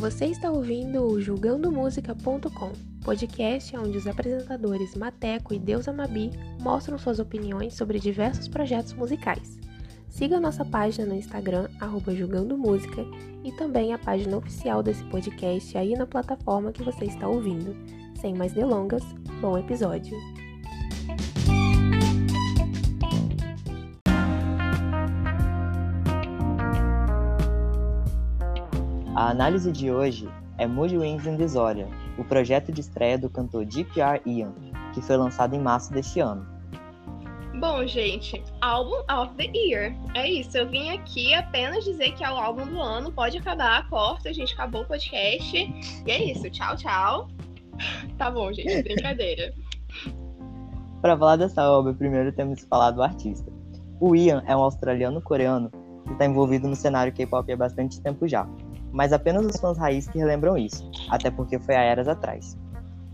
Você 0.00 0.24
está 0.24 0.50
ouvindo 0.50 1.04
o 1.04 1.20
julgandomúsica.com, 1.20 2.72
podcast 3.04 3.76
onde 3.76 3.98
os 3.98 4.06
apresentadores 4.06 4.94
Mateco 4.94 5.52
e 5.52 5.58
Deus 5.58 5.86
Amabi 5.88 6.30
mostram 6.58 6.96
suas 6.96 7.18
opiniões 7.18 7.74
sobre 7.74 8.00
diversos 8.00 8.48
projetos 8.48 8.94
musicais. 8.94 9.60
Siga 10.08 10.40
nossa 10.40 10.64
página 10.64 11.06
no 11.06 11.14
Instagram, 11.14 11.68
arroba 11.78 12.14
e 12.14 13.52
também 13.58 13.92
a 13.92 13.98
página 13.98 14.38
oficial 14.38 14.82
desse 14.82 15.04
podcast 15.04 15.76
aí 15.76 15.92
na 15.92 16.06
plataforma 16.06 16.72
que 16.72 16.82
você 16.82 17.04
está 17.04 17.28
ouvindo. 17.28 17.76
Sem 18.18 18.34
mais 18.34 18.54
delongas, 18.54 19.04
bom 19.38 19.58
episódio! 19.58 20.16
A 29.16 29.30
análise 29.30 29.72
de 29.72 29.90
hoje 29.90 30.28
é 30.56 30.68
Mood 30.68 30.96
Wings 30.96 31.26
in 31.26 31.36
Disorder, 31.36 31.88
o 32.16 32.22
projeto 32.22 32.70
de 32.70 32.80
estreia 32.80 33.18
do 33.18 33.28
cantor 33.28 33.64
DPR 33.64 34.20
Ian, 34.24 34.52
que 34.94 35.02
foi 35.02 35.16
lançado 35.16 35.56
em 35.56 35.60
março 35.60 35.92
deste 35.92 36.20
ano. 36.20 36.46
Bom, 37.58 37.84
gente, 37.88 38.40
álbum 38.60 39.02
of 39.12 39.34
the 39.34 39.50
year. 39.52 39.96
É 40.14 40.30
isso, 40.30 40.56
eu 40.56 40.68
vim 40.68 40.90
aqui 40.90 41.34
apenas 41.34 41.84
dizer 41.84 42.12
que 42.12 42.22
é 42.22 42.30
o 42.30 42.36
álbum 42.36 42.64
do 42.66 42.80
ano, 42.80 43.10
pode 43.10 43.36
acabar, 43.36 43.88
corta, 43.90 44.28
a 44.28 44.32
gente 44.32 44.54
acabou 44.54 44.82
o 44.82 44.86
podcast. 44.86 45.56
E 46.06 46.10
é 46.10 46.30
isso, 46.30 46.48
tchau, 46.48 46.76
tchau. 46.76 47.28
Tá 48.16 48.30
bom, 48.30 48.52
gente, 48.52 48.80
brincadeira. 48.84 49.52
Para 51.02 51.18
falar 51.18 51.34
dessa 51.34 51.68
obra, 51.68 51.92
primeiro 51.94 52.30
temos 52.30 52.62
que 52.62 52.68
falar 52.68 52.92
do 52.92 53.02
artista. 53.02 53.50
O 54.00 54.14
Ian 54.14 54.44
é 54.46 54.54
um 54.54 54.60
australiano-coreano 54.60 55.68
que 56.06 56.12
está 56.12 56.26
envolvido 56.26 56.68
no 56.68 56.76
cenário 56.76 57.12
K-pop 57.12 57.52
há 57.52 57.56
bastante 57.56 58.00
tempo 58.00 58.28
já 58.28 58.46
mas 58.92 59.12
apenas 59.12 59.44
os 59.46 59.60
fãs 59.60 59.78
raiz 59.78 60.08
que 60.08 60.18
relembram 60.18 60.56
isso, 60.56 60.88
até 61.08 61.30
porque 61.30 61.58
foi 61.58 61.76
há 61.76 61.82
eras 61.82 62.08
atrás. 62.08 62.56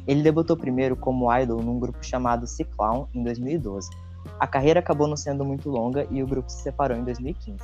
Ele 0.06 0.22
debutou 0.22 0.56
primeiro 0.56 0.96
como 0.96 1.32
idol 1.36 1.62
num 1.62 1.78
grupo 1.78 2.04
chamado 2.04 2.46
C-Clown 2.46 3.08
em 3.12 3.22
2012. 3.22 3.90
A 4.38 4.46
carreira 4.46 4.80
acabou 4.80 5.08
não 5.08 5.16
sendo 5.16 5.44
muito 5.44 5.68
longa 5.68 6.06
e 6.10 6.22
o 6.22 6.26
grupo 6.26 6.50
se 6.50 6.62
separou 6.62 6.96
em 6.96 7.04
2015. 7.04 7.58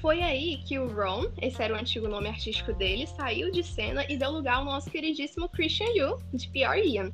Foi 0.00 0.22
aí 0.22 0.58
que 0.58 0.78
o 0.78 0.86
Ron, 0.86 1.24
esse 1.40 1.62
era 1.62 1.74
o 1.74 1.78
antigo 1.78 2.06
nome 2.06 2.28
artístico 2.28 2.74
dele, 2.74 3.06
saiu 3.06 3.50
de 3.50 3.62
cena 3.62 4.04
e 4.08 4.16
deu 4.16 4.30
lugar 4.30 4.56
ao 4.56 4.64
nosso 4.64 4.90
queridíssimo 4.90 5.48
Christian 5.48 5.88
Yu, 5.96 6.18
de 6.32 6.48
PR 6.48 6.76
Ian. 6.84 7.10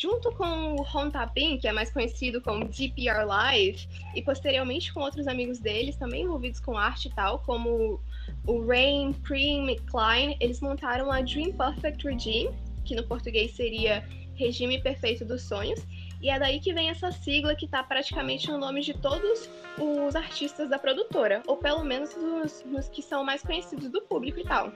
Junto 0.00 0.30
com 0.30 0.76
o 0.76 0.82
Ron 0.82 1.10
Tapin, 1.10 1.58
que 1.58 1.66
é 1.66 1.72
mais 1.72 1.90
conhecido 1.90 2.40
como 2.40 2.68
DPR 2.68 3.24
Live, 3.26 3.88
e 4.14 4.22
posteriormente 4.22 4.94
com 4.94 5.00
outros 5.00 5.26
amigos 5.26 5.58
deles, 5.58 5.96
também 5.96 6.22
envolvidos 6.22 6.60
com 6.60 6.78
arte 6.78 7.08
e 7.08 7.10
tal, 7.10 7.40
como 7.40 8.00
o 8.46 8.64
Rain, 8.64 9.12
Prim 9.12 9.70
e 9.70 9.76
Klein, 9.80 10.36
eles 10.38 10.60
montaram 10.60 11.10
a 11.10 11.20
Dream 11.20 11.50
Perfect 11.50 12.06
Regime, 12.06 12.50
que 12.84 12.94
no 12.94 13.02
português 13.02 13.56
seria 13.56 14.08
Regime 14.36 14.80
Perfeito 14.80 15.24
dos 15.24 15.42
Sonhos, 15.42 15.84
e 16.22 16.30
é 16.30 16.38
daí 16.38 16.60
que 16.60 16.72
vem 16.72 16.90
essa 16.90 17.10
sigla 17.10 17.56
que 17.56 17.64
está 17.64 17.82
praticamente 17.82 18.48
no 18.48 18.56
nome 18.56 18.82
de 18.82 18.94
todos 18.94 19.50
os 19.80 20.14
artistas 20.14 20.70
da 20.70 20.78
produtora, 20.78 21.42
ou 21.44 21.56
pelo 21.56 21.82
menos 21.82 22.14
dos 22.14 22.88
que 22.88 23.02
são 23.02 23.24
mais 23.24 23.42
conhecidos 23.42 23.90
do 23.90 24.00
público 24.02 24.38
e 24.38 24.44
tal. 24.44 24.72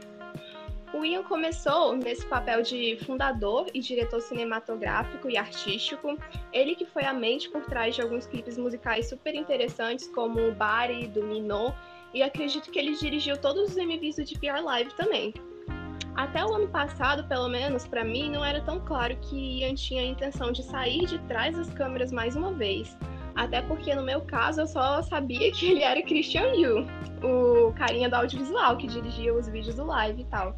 O 0.93 1.05
Ian 1.05 1.23
começou 1.23 1.97
nesse 1.97 2.27
papel 2.27 2.63
de 2.63 2.99
fundador 3.07 3.67
e 3.73 3.81
diretor 3.81 4.21
cinematográfico 4.21 5.31
e 5.31 5.39
artístico. 5.39 6.19
Ele 6.53 6.75
que 6.75 6.85
foi 6.85 7.05
a 7.05 7.15
mente 7.15 7.49
por 7.49 7.65
trás 7.65 7.95
de 7.95 8.03
alguns 8.03 8.27
clipes 8.27 8.59
musicais 8.59 9.09
super 9.09 9.35
interessantes, 9.35 10.07
como 10.09 10.39
o 10.39 10.53
Bari, 10.53 11.09
do 11.09 11.23
Minot, 11.23 11.75
e 12.13 12.23
acredito 12.23 12.71
que 12.71 12.79
ele 12.79 12.95
dirigiu 12.95 13.39
todos 13.39 13.71
os 13.71 13.77
MVs 13.77 14.17
do 14.17 14.25
DPR 14.25 14.61
Live 14.61 14.93
também. 14.95 15.33
Até 16.15 16.45
o 16.45 16.53
ano 16.53 16.69
passado, 16.69 17.27
pelo 17.27 17.49
menos, 17.49 17.87
para 17.87 18.05
mim, 18.05 18.31
não 18.31 18.45
era 18.45 18.61
tão 18.61 18.79
claro 18.79 19.17
que 19.17 19.61
Ian 19.61 19.75
tinha 19.75 20.03
a 20.03 20.05
intenção 20.05 20.53
de 20.53 20.63
sair 20.63 21.07
de 21.07 21.19
trás 21.21 21.57
das 21.57 21.73
câmeras 21.73 22.13
mais 22.13 22.37
uma 22.37 22.53
vez. 22.53 22.95
Até 23.35 23.63
porque, 23.63 23.95
no 23.95 24.03
meu 24.03 24.21
caso, 24.21 24.61
eu 24.61 24.67
só 24.67 25.03
sabia 25.03 25.51
que 25.53 25.71
ele 25.71 25.83
era 25.83 26.03
Christian 26.03 26.55
Yu, 26.55 26.87
o 27.23 27.73
carinha 27.73 28.09
do 28.09 28.17
audiovisual, 28.17 28.77
que 28.77 28.87
dirigia 28.87 29.35
os 29.35 29.49
vídeos 29.49 29.77
do 29.77 29.87
live 29.87 30.21
e 30.21 30.25
tal. 30.25 30.57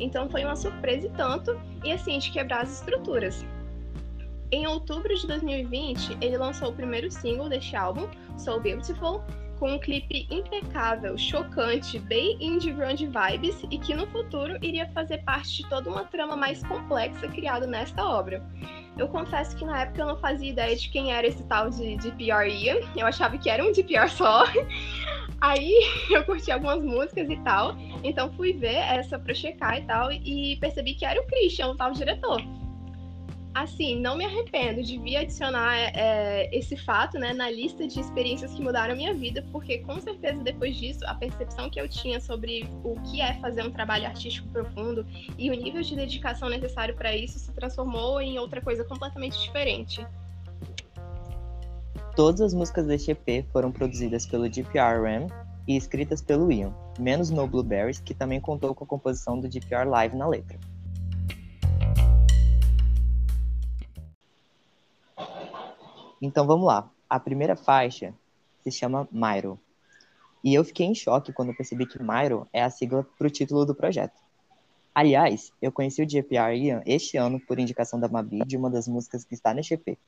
Então 0.00 0.28
foi 0.28 0.44
uma 0.44 0.56
surpresa 0.56 1.06
e 1.06 1.10
tanto, 1.10 1.58
e 1.84 1.92
assim, 1.92 2.18
de 2.18 2.30
quebrar 2.30 2.62
as 2.62 2.80
estruturas. 2.80 3.44
Em 4.50 4.66
outubro 4.66 5.14
de 5.14 5.26
2020, 5.26 6.18
ele 6.20 6.36
lançou 6.36 6.68
o 6.68 6.72
primeiro 6.72 7.10
single 7.10 7.48
deste 7.48 7.74
álbum, 7.74 8.08
So 8.38 8.60
Beautiful, 8.60 9.22
com 9.58 9.72
um 9.72 9.78
clipe 9.78 10.26
impecável, 10.30 11.16
chocante, 11.16 11.98
bem 11.98 12.36
indie 12.40 12.72
grunge 12.72 13.06
vibes 13.06 13.62
e 13.70 13.78
que 13.78 13.94
no 13.94 14.06
futuro 14.06 14.56
iria 14.62 14.88
fazer 14.88 15.18
parte 15.18 15.62
de 15.62 15.68
toda 15.68 15.90
uma 15.90 16.04
trama 16.04 16.36
mais 16.36 16.62
complexa 16.64 17.28
criada 17.28 17.66
nesta 17.66 18.04
obra. 18.04 18.44
Eu 18.96 19.08
confesso 19.08 19.56
que 19.56 19.64
na 19.64 19.82
época 19.82 20.02
eu 20.02 20.06
não 20.06 20.16
fazia 20.18 20.50
ideia 20.50 20.76
de 20.76 20.88
quem 20.88 21.12
era 21.12 21.26
esse 21.26 21.42
tal 21.44 21.70
de 21.70 21.96
DPR 21.96 22.48
Ian, 22.48 22.80
eu 22.96 23.06
achava 23.06 23.36
que 23.36 23.50
era 23.50 23.64
um 23.64 23.72
DPR 23.72 24.08
só. 24.08 24.44
Aí 25.40 25.74
eu 26.10 26.24
curti 26.24 26.50
algumas 26.50 26.82
músicas 26.82 27.28
e 27.28 27.36
tal, 27.38 27.76
então 28.02 28.32
fui 28.32 28.52
ver 28.54 28.76
essa 28.76 29.18
pra 29.18 29.34
checar 29.34 29.78
e 29.78 29.82
tal, 29.82 30.10
e 30.10 30.56
percebi 30.60 30.94
que 30.94 31.04
era 31.04 31.20
o 31.20 31.26
Christian, 31.26 31.68
o 31.68 31.76
tal 31.76 31.92
diretor 31.92 32.42
assim, 33.62 34.00
não 34.00 34.16
me 34.16 34.24
arrependo, 34.24 34.82
devia 34.82 35.20
adicionar 35.20 35.76
é, 35.76 36.48
esse 36.56 36.76
fato 36.76 37.18
né, 37.18 37.32
na 37.32 37.50
lista 37.50 37.86
de 37.86 37.98
experiências 37.98 38.52
que 38.52 38.62
mudaram 38.62 38.92
a 38.92 38.96
minha 38.96 39.14
vida, 39.14 39.44
porque 39.50 39.78
com 39.78 39.98
certeza 40.00 40.42
depois 40.42 40.76
disso, 40.76 41.00
a 41.06 41.14
percepção 41.14 41.70
que 41.70 41.80
eu 41.80 41.88
tinha 41.88 42.20
sobre 42.20 42.68
o 42.84 43.00
que 43.02 43.20
é 43.20 43.34
fazer 43.40 43.62
um 43.62 43.70
trabalho 43.70 44.06
artístico 44.06 44.48
profundo 44.48 45.06
e 45.38 45.50
o 45.50 45.54
nível 45.54 45.80
de 45.80 45.96
dedicação 45.96 46.48
necessário 46.48 46.94
para 46.94 47.16
isso 47.16 47.38
se 47.38 47.52
transformou 47.52 48.20
em 48.20 48.38
outra 48.38 48.60
coisa 48.60 48.84
completamente 48.84 49.40
diferente. 49.40 50.06
Todas 52.14 52.40
as 52.40 52.54
músicas 52.54 52.86
deste 52.86 53.10
EP 53.10 53.46
foram 53.52 53.72
produzidas 53.72 54.26
pelo 54.26 54.48
DPR 54.48 55.00
Ram 55.02 55.26
e 55.66 55.76
escritas 55.76 56.20
pelo 56.20 56.52
Ian, 56.52 56.72
menos 56.98 57.30
No 57.30 57.46
Blueberries, 57.46 58.00
que 58.00 58.14
também 58.14 58.40
contou 58.40 58.74
com 58.74 58.84
a 58.84 58.86
composição 58.86 59.40
do 59.40 59.48
DPR 59.48 59.88
Live 59.88 60.16
na 60.16 60.26
letra. 60.26 60.58
Então 66.20 66.46
vamos 66.46 66.66
lá. 66.66 66.90
A 67.08 67.20
primeira 67.20 67.56
faixa 67.56 68.14
se 68.62 68.70
chama 68.70 69.08
Myro. 69.12 69.58
E 70.42 70.54
eu 70.54 70.64
fiquei 70.64 70.86
em 70.86 70.94
choque 70.94 71.32
quando 71.32 71.54
percebi 71.54 71.86
que 71.86 72.02
Myro 72.02 72.46
é 72.52 72.62
a 72.62 72.70
sigla 72.70 73.06
para 73.18 73.26
o 73.26 73.30
título 73.30 73.64
do 73.64 73.74
projeto. 73.74 74.18
Aliás, 74.94 75.52
eu 75.60 75.70
conheci 75.70 76.02
o 76.02 76.08
GPR 76.08 76.56
Ian 76.56 76.82
este 76.86 77.18
ano 77.18 77.38
por 77.38 77.58
indicação 77.58 78.00
da 78.00 78.08
Mabi 78.08 78.38
de 78.46 78.56
uma 78.56 78.70
das 78.70 78.88
músicas 78.88 79.24
que 79.24 79.34
está 79.34 79.52
neste 79.52 79.74
EP. 79.74 79.98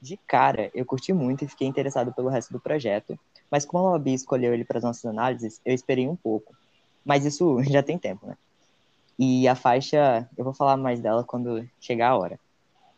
De 0.00 0.16
cara, 0.16 0.70
eu 0.74 0.86
curti 0.86 1.12
muito 1.12 1.44
e 1.44 1.48
fiquei 1.48 1.66
interessado 1.66 2.12
pelo 2.14 2.28
resto 2.28 2.52
do 2.52 2.60
projeto, 2.60 3.18
mas 3.50 3.66
como 3.66 3.88
a 3.88 3.90
Mabi 3.92 4.14
escolheu 4.14 4.54
ele 4.54 4.64
para 4.64 4.78
as 4.78 4.84
nossas 4.84 5.04
análises, 5.04 5.60
eu 5.64 5.74
esperei 5.74 6.08
um 6.08 6.16
pouco. 6.16 6.54
Mas 7.04 7.26
isso 7.26 7.62
já 7.68 7.82
tem 7.82 7.98
tempo, 7.98 8.26
né? 8.26 8.36
E 9.18 9.48
a 9.48 9.54
faixa, 9.54 10.28
eu 10.36 10.44
vou 10.44 10.54
falar 10.54 10.76
mais 10.76 11.00
dela 11.00 11.24
quando 11.24 11.68
chegar 11.80 12.10
a 12.10 12.16
hora. 12.16 12.40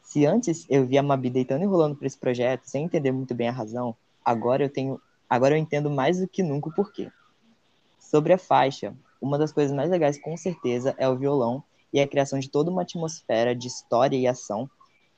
Se 0.08 0.24
antes 0.24 0.64
eu 0.70 0.86
via 0.86 1.00
a 1.00 1.02
Mabi 1.02 1.28
deitando 1.28 1.64
e 1.64 1.66
rolando 1.66 1.94
para 1.94 2.06
esse 2.06 2.16
projeto 2.16 2.64
sem 2.64 2.86
entender 2.86 3.12
muito 3.12 3.34
bem 3.34 3.46
a 3.46 3.52
razão, 3.52 3.94
agora 4.24 4.64
eu 4.64 4.70
tenho, 4.70 4.98
agora 5.28 5.54
eu 5.54 5.58
entendo 5.58 5.90
mais 5.90 6.18
do 6.18 6.26
que 6.26 6.42
nunca 6.42 6.70
o 6.70 6.72
porquê. 6.72 7.12
Sobre 8.00 8.32
a 8.32 8.38
faixa, 8.38 8.96
uma 9.20 9.36
das 9.36 9.52
coisas 9.52 9.76
mais 9.76 9.90
legais 9.90 10.18
com 10.18 10.34
certeza 10.34 10.94
é 10.96 11.06
o 11.06 11.18
violão 11.18 11.62
e 11.92 12.00
a 12.00 12.08
criação 12.08 12.38
de 12.38 12.48
toda 12.48 12.70
uma 12.70 12.80
atmosfera 12.80 13.54
de 13.54 13.68
história 13.68 14.16
e 14.16 14.26
ação, 14.26 14.70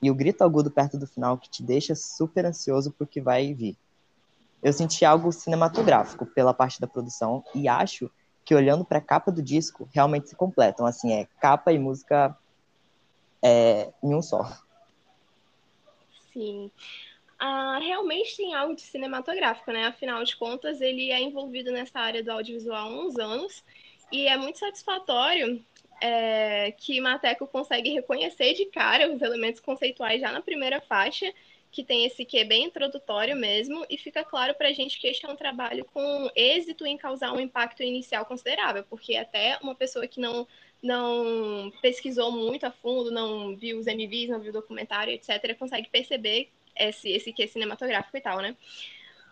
e 0.02 0.10
o 0.10 0.14
grito 0.14 0.42
agudo 0.42 0.72
perto 0.72 0.98
do 0.98 1.06
final 1.06 1.38
que 1.38 1.48
te 1.48 1.62
deixa 1.62 1.94
super 1.94 2.44
ansioso 2.44 2.90
por 2.90 3.06
que 3.06 3.20
vai 3.20 3.54
vir. 3.54 3.76
Eu 4.60 4.72
senti 4.72 5.04
algo 5.04 5.30
cinematográfico 5.30 6.26
pela 6.26 6.52
parte 6.52 6.80
da 6.80 6.88
produção 6.88 7.44
e 7.54 7.68
acho 7.68 8.10
que 8.44 8.56
olhando 8.56 8.84
para 8.84 8.98
a 8.98 9.00
capa 9.00 9.30
do 9.30 9.40
disco 9.40 9.88
realmente 9.92 10.30
se 10.30 10.34
completam, 10.34 10.84
assim, 10.84 11.12
é 11.12 11.28
capa 11.40 11.72
e 11.72 11.78
música 11.78 12.36
é, 13.40 13.92
em 14.02 14.12
um 14.12 14.20
só. 14.20 14.50
Sim. 16.32 16.70
Ah, 17.38 17.78
realmente 17.78 18.36
tem 18.36 18.54
algo 18.54 18.74
de 18.74 18.82
cinematográfico, 18.82 19.72
né? 19.72 19.86
Afinal 19.86 20.22
de 20.24 20.36
contas, 20.36 20.80
ele 20.80 21.10
é 21.10 21.20
envolvido 21.20 21.72
nessa 21.72 21.98
área 21.98 22.22
do 22.22 22.30
audiovisual 22.30 22.90
há 22.90 23.06
uns 23.06 23.18
anos 23.18 23.64
e 24.12 24.26
é 24.26 24.36
muito 24.36 24.58
satisfatório 24.58 25.64
é, 26.00 26.72
que 26.72 27.00
Mateco 27.00 27.46
consegue 27.46 27.90
reconhecer 27.90 28.54
de 28.54 28.66
cara 28.66 29.10
os 29.10 29.22
elementos 29.22 29.60
conceituais 29.60 30.20
já 30.20 30.32
na 30.32 30.40
primeira 30.40 30.80
faixa, 30.80 31.32
que 31.70 31.84
tem 31.84 32.04
esse 32.04 32.24
que 32.24 32.38
é 32.38 32.44
bem 32.44 32.64
introdutório 32.64 33.36
mesmo, 33.36 33.86
e 33.88 33.96
fica 33.96 34.24
claro 34.24 34.54
para 34.54 34.68
a 34.68 34.72
gente 34.72 34.98
que 34.98 35.06
este 35.06 35.24
é 35.24 35.28
um 35.28 35.36
trabalho 35.36 35.84
com 35.84 36.28
êxito 36.34 36.84
em 36.84 36.96
causar 36.96 37.32
um 37.32 37.40
impacto 37.40 37.82
inicial 37.82 38.24
considerável, 38.24 38.84
porque 38.90 39.16
até 39.16 39.56
uma 39.62 39.74
pessoa 39.74 40.06
que 40.06 40.20
não 40.20 40.48
não 40.82 41.72
pesquisou 41.82 42.32
muito 42.32 42.64
a 42.64 42.70
fundo, 42.70 43.10
não 43.10 43.56
viu 43.56 43.78
os 43.78 43.86
MVs, 43.86 44.28
não 44.28 44.40
viu 44.40 44.50
o 44.50 44.54
documentário, 44.54 45.12
etc., 45.12 45.56
consegue 45.58 45.88
perceber 45.88 46.48
esse, 46.76 47.10
esse 47.10 47.32
que 47.32 47.42
é 47.42 47.46
cinematográfico 47.46 48.16
e 48.16 48.20
tal, 48.20 48.38
né? 48.38 48.56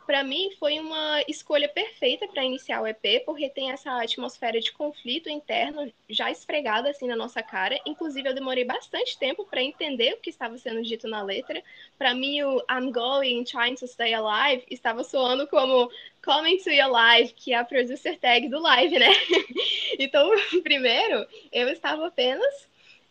Para 0.08 0.24
mim 0.24 0.50
foi 0.58 0.80
uma 0.80 1.22
escolha 1.28 1.68
perfeita 1.68 2.26
para 2.26 2.42
iniciar 2.42 2.80
o 2.80 2.86
EP, 2.86 3.22
porque 3.26 3.50
tem 3.50 3.70
essa 3.70 4.02
atmosfera 4.02 4.58
de 4.58 4.72
conflito 4.72 5.28
interno 5.28 5.92
já 6.08 6.30
esfregada 6.30 6.88
assim 6.88 7.06
na 7.06 7.14
nossa 7.14 7.42
cara. 7.42 7.78
Inclusive, 7.84 8.26
eu 8.26 8.34
demorei 8.34 8.64
bastante 8.64 9.18
tempo 9.18 9.44
para 9.44 9.62
entender 9.62 10.14
o 10.14 10.16
que 10.16 10.30
estava 10.30 10.56
sendo 10.56 10.82
dito 10.82 11.06
na 11.06 11.22
letra. 11.22 11.62
Para 11.98 12.14
mim, 12.14 12.42
o 12.42 12.56
I'm 12.70 12.90
going, 12.90 13.44
trying 13.44 13.74
to 13.74 13.86
stay 13.86 14.14
alive 14.14 14.64
estava 14.70 15.04
soando 15.04 15.46
como 15.46 15.90
Coming 16.24 16.56
to 16.56 16.70
Your 16.70 16.90
Live, 16.90 17.34
que 17.34 17.52
é 17.52 17.58
a 17.58 17.64
producer 17.64 18.18
tag 18.18 18.48
do 18.48 18.60
live, 18.60 18.98
né? 18.98 19.10
então, 19.98 20.30
primeiro, 20.64 21.26
eu 21.52 21.68
estava 21.68 22.06
apenas 22.06 22.67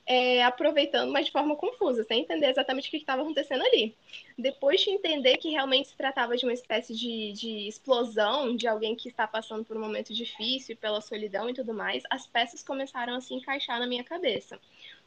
é, 0.07 0.41
aproveitando, 0.41 1.11
mas 1.11 1.25
de 1.25 1.33
forma 1.33 1.55
confusa, 1.57 2.01
sem 2.05 2.21
entender 2.21 2.49
exatamente 2.49 2.87
o 2.87 2.91
que 2.91 2.97
estava 2.97 3.21
acontecendo 3.21 3.61
ali. 3.63 3.93
Depois 4.37 4.79
de 4.79 4.89
entender 4.89 5.35
que 5.35 5.49
realmente 5.49 5.89
se 5.89 5.97
tratava 5.97 6.37
de 6.37 6.45
uma 6.45 6.53
espécie 6.53 6.95
de, 6.95 7.33
de 7.33 7.67
explosão, 7.67 8.55
de 8.55 8.67
alguém 8.67 8.95
que 8.95 9.09
está 9.09 9.27
passando 9.27 9.65
por 9.65 9.75
um 9.75 9.81
momento 9.81 10.13
difícil, 10.13 10.77
pela 10.77 11.01
solidão 11.01 11.49
e 11.49 11.53
tudo 11.53 11.73
mais, 11.73 12.03
as 12.09 12.25
peças 12.25 12.63
começaram 12.63 13.15
a 13.15 13.21
se 13.21 13.33
encaixar 13.33 13.79
na 13.79 13.85
minha 13.85 14.03
cabeça. 14.03 14.57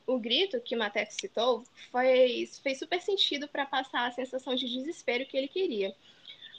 O 0.06 0.18
grito 0.18 0.60
que 0.60 0.76
Matheus 0.76 1.14
citou 1.14 1.64
fez, 1.90 2.58
fez 2.58 2.78
super 2.78 3.00
sentido 3.00 3.48
para 3.48 3.64
passar 3.64 4.06
a 4.06 4.12
sensação 4.12 4.54
de 4.54 4.68
desespero 4.68 5.24
que 5.24 5.36
ele 5.36 5.48
queria. 5.48 5.94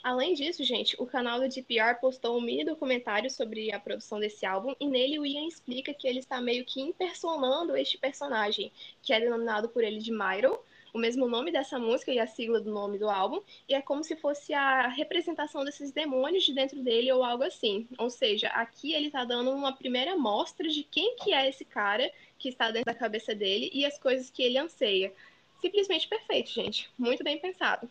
Além 0.02 0.34
disso, 0.34 0.64
gente, 0.64 0.96
o 1.00 1.06
canal 1.06 1.38
do 1.38 1.48
DPR 1.48 2.00
postou 2.00 2.36
um 2.36 2.40
mini 2.40 2.64
documentário 2.64 3.30
sobre 3.30 3.72
a 3.72 3.78
produção 3.78 4.18
desse 4.18 4.44
álbum 4.44 4.74
e 4.80 4.86
nele 4.86 5.16
o 5.20 5.24
Ian 5.24 5.46
explica 5.46 5.94
que 5.94 6.08
ele 6.08 6.18
está 6.18 6.40
meio 6.40 6.64
que 6.64 6.80
impersonando 6.80 7.76
este 7.76 7.96
personagem, 7.98 8.72
que 9.00 9.12
é 9.12 9.20
denominado 9.20 9.68
por 9.68 9.84
ele 9.84 9.98
de 9.98 10.10
Myro, 10.10 10.58
o 10.92 10.98
mesmo 10.98 11.28
nome 11.28 11.52
dessa 11.52 11.78
música 11.78 12.10
e 12.10 12.18
a 12.18 12.26
sigla 12.26 12.60
do 12.60 12.70
nome 12.70 12.98
do 12.98 13.08
álbum, 13.08 13.40
e 13.68 13.74
é 13.74 13.80
como 13.80 14.02
se 14.02 14.16
fosse 14.16 14.52
a 14.52 14.88
representação 14.88 15.64
desses 15.64 15.92
demônios 15.92 16.42
de 16.42 16.52
dentro 16.52 16.82
dele 16.82 17.12
ou 17.12 17.22
algo 17.22 17.44
assim. 17.44 17.86
Ou 17.96 18.10
seja, 18.10 18.48
aqui 18.48 18.92
ele 18.92 19.06
está 19.06 19.24
dando 19.24 19.52
uma 19.52 19.72
primeira 19.72 20.16
mostra 20.16 20.68
de 20.68 20.82
quem 20.82 21.14
que 21.14 21.32
é 21.32 21.48
esse 21.48 21.64
cara 21.64 22.10
que 22.40 22.48
está 22.48 22.72
dentro 22.72 22.92
da 22.92 22.98
cabeça 22.98 23.36
dele 23.36 23.70
e 23.72 23.86
as 23.86 23.98
coisas 24.00 24.30
que 24.30 24.42
ele 24.42 24.58
anseia. 24.58 25.12
Simplesmente 25.60 26.08
perfeito, 26.08 26.50
gente. 26.50 26.90
Muito 26.98 27.22
bem 27.22 27.38
pensado. 27.38 27.88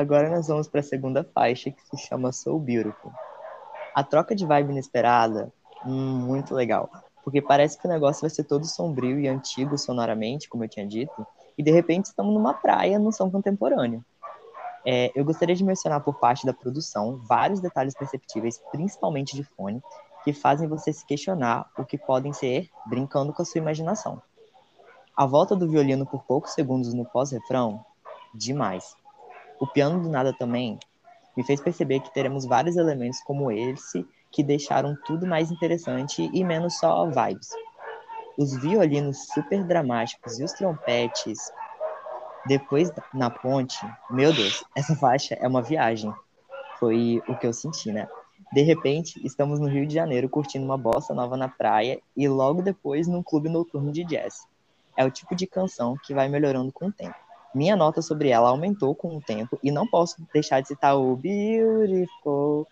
Agora 0.00 0.30
nós 0.30 0.48
vamos 0.48 0.66
para 0.66 0.80
a 0.80 0.82
segunda 0.82 1.22
faixa 1.22 1.70
que 1.70 1.82
se 1.82 1.98
chama 1.98 2.32
So 2.32 2.58
Beautiful. 2.58 3.12
A 3.94 4.02
troca 4.02 4.34
de 4.34 4.46
vibe 4.46 4.70
inesperada, 4.70 5.52
hum, 5.84 6.24
muito 6.24 6.54
legal, 6.54 6.88
porque 7.22 7.42
parece 7.42 7.78
que 7.78 7.86
o 7.86 7.90
negócio 7.90 8.22
vai 8.22 8.30
ser 8.30 8.44
todo 8.44 8.64
sombrio 8.64 9.20
e 9.20 9.28
antigo 9.28 9.76
sonoramente, 9.76 10.48
como 10.48 10.64
eu 10.64 10.70
tinha 10.70 10.86
dito, 10.86 11.26
e 11.58 11.62
de 11.62 11.70
repente 11.70 12.06
estamos 12.06 12.32
numa 12.32 12.54
praia 12.54 12.98
no 12.98 13.12
som 13.12 13.30
contemporâneo. 13.30 14.02
É, 14.86 15.12
eu 15.14 15.22
gostaria 15.22 15.54
de 15.54 15.62
mencionar 15.62 16.00
por 16.00 16.18
parte 16.18 16.46
da 16.46 16.54
produção 16.54 17.20
vários 17.28 17.60
detalhes 17.60 17.92
perceptíveis, 17.92 18.58
principalmente 18.72 19.36
de 19.36 19.44
fone, 19.44 19.82
que 20.24 20.32
fazem 20.32 20.66
você 20.66 20.94
se 20.94 21.04
questionar 21.04 21.70
o 21.76 21.84
que 21.84 21.98
podem 21.98 22.32
ser 22.32 22.70
brincando 22.86 23.34
com 23.34 23.42
a 23.42 23.44
sua 23.44 23.58
imaginação. 23.58 24.22
A 25.14 25.26
volta 25.26 25.54
do 25.54 25.68
violino 25.68 26.06
por 26.06 26.22
poucos 26.22 26.52
segundos 26.54 26.94
no 26.94 27.04
pós-refrão, 27.04 27.84
demais. 28.34 28.98
O 29.60 29.66
piano 29.66 30.02
do 30.02 30.08
nada 30.08 30.32
também 30.32 30.78
me 31.36 31.44
fez 31.44 31.60
perceber 31.60 32.00
que 32.00 32.12
teremos 32.12 32.46
vários 32.46 32.76
elementos 32.76 33.20
como 33.22 33.52
esse 33.52 34.06
que 34.32 34.42
deixaram 34.42 34.96
tudo 35.04 35.26
mais 35.26 35.50
interessante 35.50 36.30
e 36.32 36.42
menos 36.42 36.78
só 36.78 37.06
vibes. 37.06 37.50
Os 38.38 38.56
violinos 38.56 39.26
super 39.26 39.62
dramáticos 39.64 40.38
e 40.38 40.44
os 40.44 40.52
trompetes 40.52 41.52
depois 42.46 42.90
na 43.12 43.30
ponte, 43.30 43.78
meu 44.10 44.32
Deus, 44.32 44.64
essa 44.74 44.96
faixa 44.96 45.34
é 45.34 45.46
uma 45.46 45.62
viagem. 45.62 46.12
Foi 46.78 47.22
o 47.28 47.36
que 47.36 47.46
eu 47.46 47.52
senti, 47.52 47.92
né? 47.92 48.08
De 48.52 48.62
repente, 48.62 49.20
estamos 49.24 49.60
no 49.60 49.68
Rio 49.68 49.86
de 49.86 49.94
Janeiro 49.94 50.28
curtindo 50.28 50.64
uma 50.64 50.78
bossa 50.78 51.14
nova 51.14 51.36
na 51.36 51.48
praia 51.48 52.00
e 52.16 52.26
logo 52.28 52.62
depois 52.62 53.06
num 53.06 53.22
clube 53.22 53.48
noturno 53.48 53.92
de 53.92 54.04
jazz. 54.04 54.46
É 54.96 55.04
o 55.04 55.10
tipo 55.10 55.36
de 55.36 55.46
canção 55.46 55.96
que 56.02 56.14
vai 56.14 56.28
melhorando 56.28 56.72
com 56.72 56.86
o 56.86 56.92
tempo. 56.92 57.14
Minha 57.54 57.76
nota 57.76 58.00
sobre 58.00 58.28
ela 58.28 58.48
aumentou 58.48 58.94
com 58.94 59.16
o 59.16 59.20
tempo 59.20 59.58
e 59.62 59.70
não 59.70 59.86
posso 59.86 60.16
deixar 60.32 60.60
de 60.60 60.68
citar 60.68 60.96
o 60.96 61.16
Beautiful, 61.16 62.66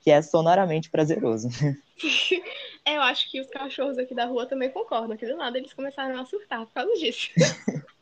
que 0.00 0.10
é 0.10 0.20
sonoramente 0.20 0.90
prazeroso. 0.90 1.48
Eu 2.86 3.00
acho 3.00 3.30
que 3.30 3.40
os 3.40 3.48
cachorros 3.48 3.96
aqui 3.96 4.14
da 4.14 4.26
rua 4.26 4.46
também 4.46 4.70
concordam, 4.70 5.16
que 5.16 5.26
do 5.26 5.36
nada 5.36 5.56
eles 5.56 5.72
começaram 5.72 6.20
a 6.20 6.26
surtar 6.26 6.66
por 6.66 6.74
causa 6.74 6.92
disso. 6.94 7.30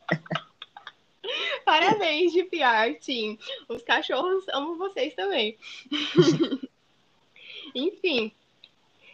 Parabéns, 1.64 2.32
GPR, 2.32 2.98
Team. 2.98 3.38
Os 3.68 3.82
cachorros 3.82 4.44
amam 4.48 4.76
vocês 4.76 5.14
também. 5.14 5.56
Enfim, 7.74 8.32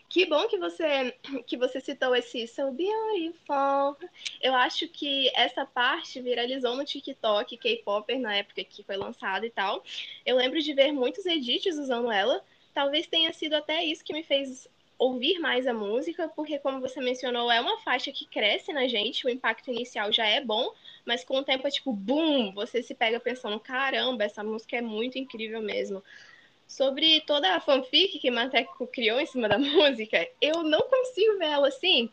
que 0.09 0.25
bom 0.25 0.49
que 0.49 0.59
você 0.59 1.15
que 1.47 1.57
você 1.57 1.81
citou 1.81 2.15
esse 2.15 2.47
So 2.47 2.73
Beautiful. 2.73 3.97
Eu 4.41 4.55
acho 4.55 4.89
que 4.89 5.31
essa 5.35 5.67
parte 5.67 6.21
viralizou 6.21 6.77
no 6.77 6.85
TikTok 6.85 7.57
K-Popper 7.57 8.19
na 8.19 8.37
época 8.37 8.65
que 8.65 8.83
foi 8.83 8.97
lançada 8.97 9.47
e 9.47 9.51
tal. 9.51 9.85
Eu 10.25 10.37
lembro 10.37 10.61
de 10.61 10.73
ver 10.73 10.93
muitos 10.93 11.27
edits 11.27 11.77
usando 11.77 12.11
ela. 12.11 12.43
Talvez 12.73 13.07
tenha 13.07 13.33
sido 13.33 13.55
até 13.55 13.85
isso 13.85 14.05
que 14.05 14.13
me 14.13 14.23
fez 14.23 14.69
ouvir 14.99 15.39
mais 15.39 15.67
a 15.67 15.73
música, 15.73 16.29
porque 16.29 16.59
como 16.59 16.81
você 16.81 17.01
mencionou, 17.01 17.51
é 17.53 17.61
uma 17.61 17.79
faixa 17.79 18.11
que 18.11 18.27
cresce 18.27 18.73
na 18.73 18.89
gente, 18.89 19.25
o 19.25 19.31
impacto 19.31 19.71
inicial 19.71 20.13
já 20.13 20.27
é 20.27 20.41
bom, 20.41 20.73
mas 21.05 21.23
com 21.23 21.39
o 21.39 21.45
tempo 21.45 21.69
é 21.69 21.71
tipo, 21.71 21.93
boom, 21.93 22.53
você 22.53 22.83
se 22.83 22.95
pega 22.95 23.21
pensando, 23.21 23.61
caramba, 23.61 24.25
essa 24.25 24.43
música 24.43 24.77
é 24.77 24.81
muito 24.81 25.17
incrível 25.17 25.63
mesmo 25.63 26.03
sobre 26.69 27.23
toda 27.23 27.55
a 27.55 27.61
fanfic 27.61 28.19
que 28.19 28.31
Mateco 28.31 28.87
criou 28.87 29.19
em 29.19 29.27
cima 29.27 29.49
da 29.49 29.59
música, 29.59 30.29
eu 30.41 30.63
não 30.63 30.83
consigo 30.83 31.39
ver 31.39 31.47
ela 31.47 31.69
assim. 31.69 32.11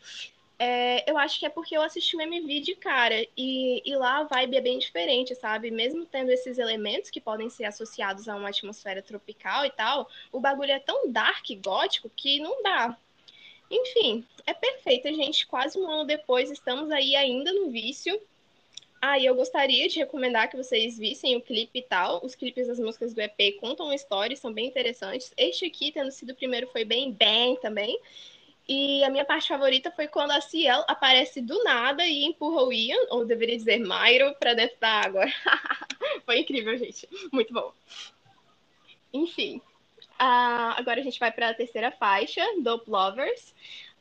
É, 0.57 1.09
eu 1.11 1.17
acho 1.17 1.37
que 1.37 1.45
é 1.45 1.49
porque 1.49 1.75
eu 1.75 1.81
assisti 1.81 2.15
o 2.15 2.21
MV 2.21 2.61
de 2.61 2.75
cara 2.75 3.27
e, 3.35 3.81
e 3.85 3.95
lá 3.97 4.19
a 4.19 4.23
vibe 4.23 4.55
é 4.55 4.61
bem 4.61 4.79
diferente, 4.79 5.35
sabe? 5.35 5.69
Mesmo 5.69 6.05
tendo 6.05 6.31
esses 6.31 6.57
elementos 6.57 7.09
que 7.09 7.19
podem 7.19 7.49
ser 7.49 7.65
associados 7.65 8.29
a 8.29 8.37
uma 8.37 8.47
atmosfera 8.47 9.01
tropical 9.01 9.65
e 9.65 9.69
tal, 9.69 10.09
o 10.31 10.39
bagulho 10.39 10.71
é 10.71 10.79
tão 10.79 11.11
dark, 11.11 11.45
gótico, 11.61 12.09
que 12.15 12.39
não 12.39 12.63
dá. 12.63 12.97
Enfim, 13.69 14.25
é 14.45 14.53
perfeito, 14.53 15.07
gente. 15.09 15.45
Quase 15.45 15.77
um 15.77 15.89
ano 15.89 16.05
depois, 16.05 16.49
estamos 16.49 16.89
aí 16.89 17.17
ainda 17.17 17.51
no 17.51 17.69
vício. 17.69 18.17
Ah, 19.01 19.19
e 19.19 19.25
eu 19.25 19.35
gostaria 19.35 19.87
de 19.87 19.99
recomendar 19.99 20.49
que 20.49 20.57
vocês 20.57 20.97
vissem 20.97 21.35
o 21.35 21.41
clipe 21.41 21.79
e 21.79 21.81
tal. 21.81 22.25
Os 22.25 22.33
clipes 22.33 22.67
das 22.67 22.79
músicas 22.79 23.13
do 23.13 23.21
EP 23.21 23.57
contam 23.59 23.85
uma 23.85 23.95
história, 23.95 24.35
são 24.35 24.51
bem 24.51 24.67
interessantes. 24.67 25.33
Este 25.37 25.65
aqui, 25.65 25.91
tendo 25.91 26.11
sido 26.11 26.31
o 26.31 26.35
primeiro, 26.35 26.67
foi 26.67 26.83
bem 26.83 27.11
bem 27.11 27.55
também. 27.57 27.99
E 28.67 29.03
a 29.03 29.09
minha 29.11 29.23
parte 29.23 29.47
favorita 29.47 29.91
foi 29.91 30.07
quando 30.07 30.31
a 30.31 30.41
Ciel 30.41 30.83
aparece 30.87 31.39
do 31.39 31.63
nada 31.63 32.05
e 32.05 32.25
empurra 32.25 32.63
o 32.63 32.73
Ian, 32.73 32.97
ou 33.11 33.23
deveria 33.23 33.55
dizer 33.55 33.79
Myro, 33.79 34.33
para 34.39 34.55
dentro 34.55 34.77
da 34.79 34.89
água. 34.89 35.23
foi 36.25 36.39
incrível, 36.39 36.75
gente. 36.75 37.07
Muito 37.31 37.53
bom. 37.53 37.71
Enfim. 39.13 39.61
Uh, 40.19 40.73
agora 40.77 40.99
a 40.99 41.03
gente 41.03 41.19
vai 41.19 41.31
para 41.31 41.49
a 41.49 41.53
terceira 41.53 41.91
faixa, 41.91 42.41
Dope 42.61 42.89
Lovers. 42.89 43.53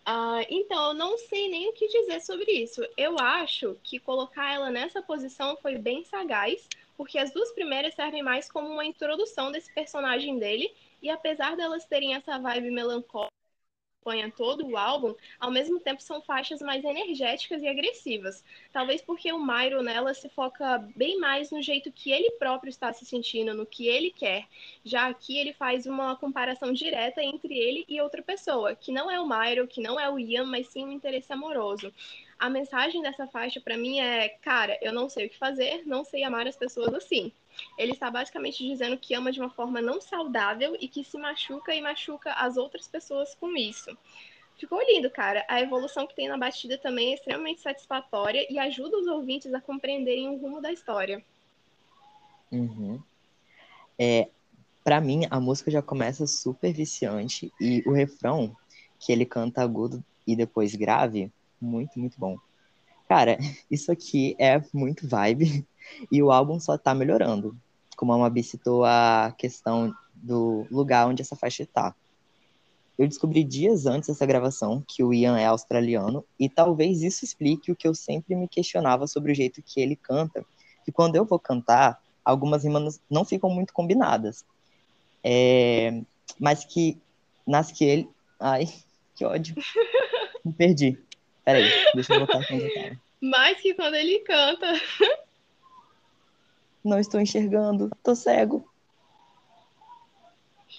Uh, 0.06 0.44
então, 0.50 0.88
eu 0.88 0.94
não 0.94 1.16
sei 1.16 1.48
nem 1.48 1.68
o 1.68 1.72
que 1.72 1.88
dizer 1.88 2.20
sobre 2.20 2.50
isso. 2.52 2.82
Eu 2.96 3.18
acho 3.18 3.76
que 3.82 3.98
colocar 3.98 4.52
ela 4.52 4.70
nessa 4.70 5.00
posição 5.00 5.56
foi 5.56 5.78
bem 5.78 6.04
sagaz, 6.04 6.68
porque 6.96 7.18
as 7.18 7.32
duas 7.32 7.50
primeiras 7.52 7.94
servem 7.94 8.22
mais 8.22 8.50
como 8.50 8.68
uma 8.68 8.84
introdução 8.84 9.50
desse 9.50 9.72
personagem 9.74 10.38
dele, 10.38 10.70
e 11.00 11.08
apesar 11.08 11.56
delas 11.56 11.86
terem 11.86 12.14
essa 12.14 12.38
vibe 12.38 12.70
melancólica, 12.70 13.33
acompanha 14.04 14.30
todo 14.30 14.66
o 14.66 14.76
álbum, 14.76 15.14
ao 15.40 15.50
mesmo 15.50 15.80
tempo 15.80 16.02
são 16.02 16.20
faixas 16.20 16.60
mais 16.60 16.84
energéticas 16.84 17.62
e 17.62 17.68
agressivas. 17.68 18.44
Talvez 18.70 19.00
porque 19.00 19.32
o 19.32 19.38
Myro 19.38 19.82
nela 19.82 20.12
se 20.12 20.28
foca 20.28 20.78
bem 20.94 21.18
mais 21.18 21.50
no 21.50 21.62
jeito 21.62 21.90
que 21.90 22.12
ele 22.12 22.32
próprio 22.32 22.68
está 22.68 22.92
se 22.92 23.06
sentindo, 23.06 23.54
no 23.54 23.64
que 23.64 23.88
ele 23.88 24.10
quer. 24.10 24.46
Já 24.84 25.08
aqui 25.08 25.38
ele 25.38 25.54
faz 25.54 25.86
uma 25.86 26.14
comparação 26.16 26.72
direta 26.72 27.22
entre 27.22 27.56
ele 27.56 27.84
e 27.88 28.00
outra 28.00 28.22
pessoa, 28.22 28.74
que 28.74 28.92
não 28.92 29.10
é 29.10 29.18
o 29.18 29.26
Myro, 29.26 29.66
que 29.66 29.80
não 29.80 29.98
é 29.98 30.08
o 30.10 30.18
Ian, 30.18 30.44
mas 30.44 30.68
sim 30.68 30.84
um 30.84 30.92
interesse 30.92 31.32
amoroso. 31.32 31.92
A 32.44 32.50
mensagem 32.50 33.00
dessa 33.00 33.26
faixa 33.26 33.58
para 33.58 33.74
mim 33.74 34.00
é, 34.00 34.28
cara, 34.28 34.78
eu 34.82 34.92
não 34.92 35.08
sei 35.08 35.24
o 35.24 35.30
que 35.30 35.38
fazer, 35.38 35.82
não 35.86 36.04
sei 36.04 36.24
amar 36.24 36.46
as 36.46 36.54
pessoas 36.54 36.92
assim. 36.92 37.32
Ele 37.78 37.92
está 37.92 38.10
basicamente 38.10 38.62
dizendo 38.62 38.98
que 38.98 39.14
ama 39.14 39.32
de 39.32 39.40
uma 39.40 39.48
forma 39.48 39.80
não 39.80 39.98
saudável 39.98 40.76
e 40.78 40.86
que 40.86 41.02
se 41.02 41.16
machuca 41.16 41.74
e 41.74 41.80
machuca 41.80 42.34
as 42.34 42.58
outras 42.58 42.86
pessoas 42.86 43.34
com 43.34 43.56
isso. 43.56 43.96
Ficou 44.58 44.78
lindo, 44.82 45.08
cara. 45.10 45.42
A 45.48 45.58
evolução 45.62 46.06
que 46.06 46.14
tem 46.14 46.28
na 46.28 46.36
batida 46.36 46.76
também 46.76 47.12
é 47.12 47.14
extremamente 47.14 47.62
satisfatória 47.62 48.46
e 48.50 48.58
ajuda 48.58 48.98
os 48.98 49.06
ouvintes 49.06 49.54
a 49.54 49.60
compreenderem 49.62 50.28
o 50.28 50.36
rumo 50.36 50.60
da 50.60 50.70
história. 50.70 51.24
Uhum. 52.52 53.02
É, 53.98 54.28
para 54.84 55.00
mim, 55.00 55.22
a 55.30 55.40
música 55.40 55.70
já 55.70 55.80
começa 55.80 56.26
super 56.26 56.74
viciante 56.74 57.50
e 57.58 57.82
o 57.86 57.92
refrão, 57.92 58.54
que 59.00 59.10
ele 59.10 59.24
canta 59.24 59.62
agudo 59.62 60.04
e 60.26 60.36
depois 60.36 60.74
grave, 60.74 61.32
muito, 61.60 61.98
muito 61.98 62.18
bom. 62.18 62.38
Cara, 63.08 63.38
isso 63.70 63.90
aqui 63.92 64.34
é 64.38 64.62
muito 64.72 65.06
vibe 65.06 65.66
e 66.10 66.22
o 66.22 66.30
álbum 66.30 66.58
só 66.58 66.76
tá 66.78 66.94
melhorando. 66.94 67.56
Como 67.96 68.12
a 68.12 68.18
Mabi 68.18 68.42
citou 68.42 68.84
a 68.84 69.32
questão 69.38 69.94
do 70.14 70.66
lugar 70.70 71.06
onde 71.06 71.22
essa 71.22 71.36
faixa 71.36 71.62
está. 71.62 71.94
Eu 72.96 73.08
descobri 73.08 73.42
dias 73.42 73.86
antes 73.86 74.08
dessa 74.08 74.24
gravação 74.24 74.82
que 74.86 75.02
o 75.02 75.12
Ian 75.12 75.38
é 75.38 75.46
australiano 75.46 76.24
e 76.38 76.48
talvez 76.48 77.02
isso 77.02 77.24
explique 77.24 77.72
o 77.72 77.76
que 77.76 77.88
eu 77.88 77.94
sempre 77.94 78.36
me 78.36 78.46
questionava 78.46 79.06
sobre 79.06 79.32
o 79.32 79.34
jeito 79.34 79.62
que 79.62 79.80
ele 79.80 79.96
canta, 79.96 80.44
que 80.84 80.92
quando 80.92 81.16
eu 81.16 81.24
vou 81.24 81.38
cantar, 81.38 82.00
algumas 82.24 82.62
rimas 82.62 83.00
não 83.10 83.24
ficam 83.24 83.50
muito 83.50 83.72
combinadas. 83.72 84.44
É, 85.24 86.02
mas 86.38 86.64
que 86.64 87.00
nas 87.46 87.72
que 87.72 87.84
ele. 87.84 88.08
Ai, 88.38 88.68
que 89.14 89.24
ódio. 89.24 89.54
Me 90.44 90.52
perdi. 90.52 90.98
Peraí, 91.44 91.70
deixa 91.94 92.14
eu 92.14 92.18
voltar 92.20 92.40
aqui 92.40 92.54
onde 92.54 92.64
eu 92.64 92.74
tava. 92.74 93.00
Mais 93.20 93.60
que 93.60 93.74
quando 93.74 93.94
ele 93.94 94.20
canta. 94.20 94.66
Não 96.84 96.98
estou 96.98 97.20
enxergando, 97.20 97.90
tô 98.02 98.14
cego. 98.14 98.68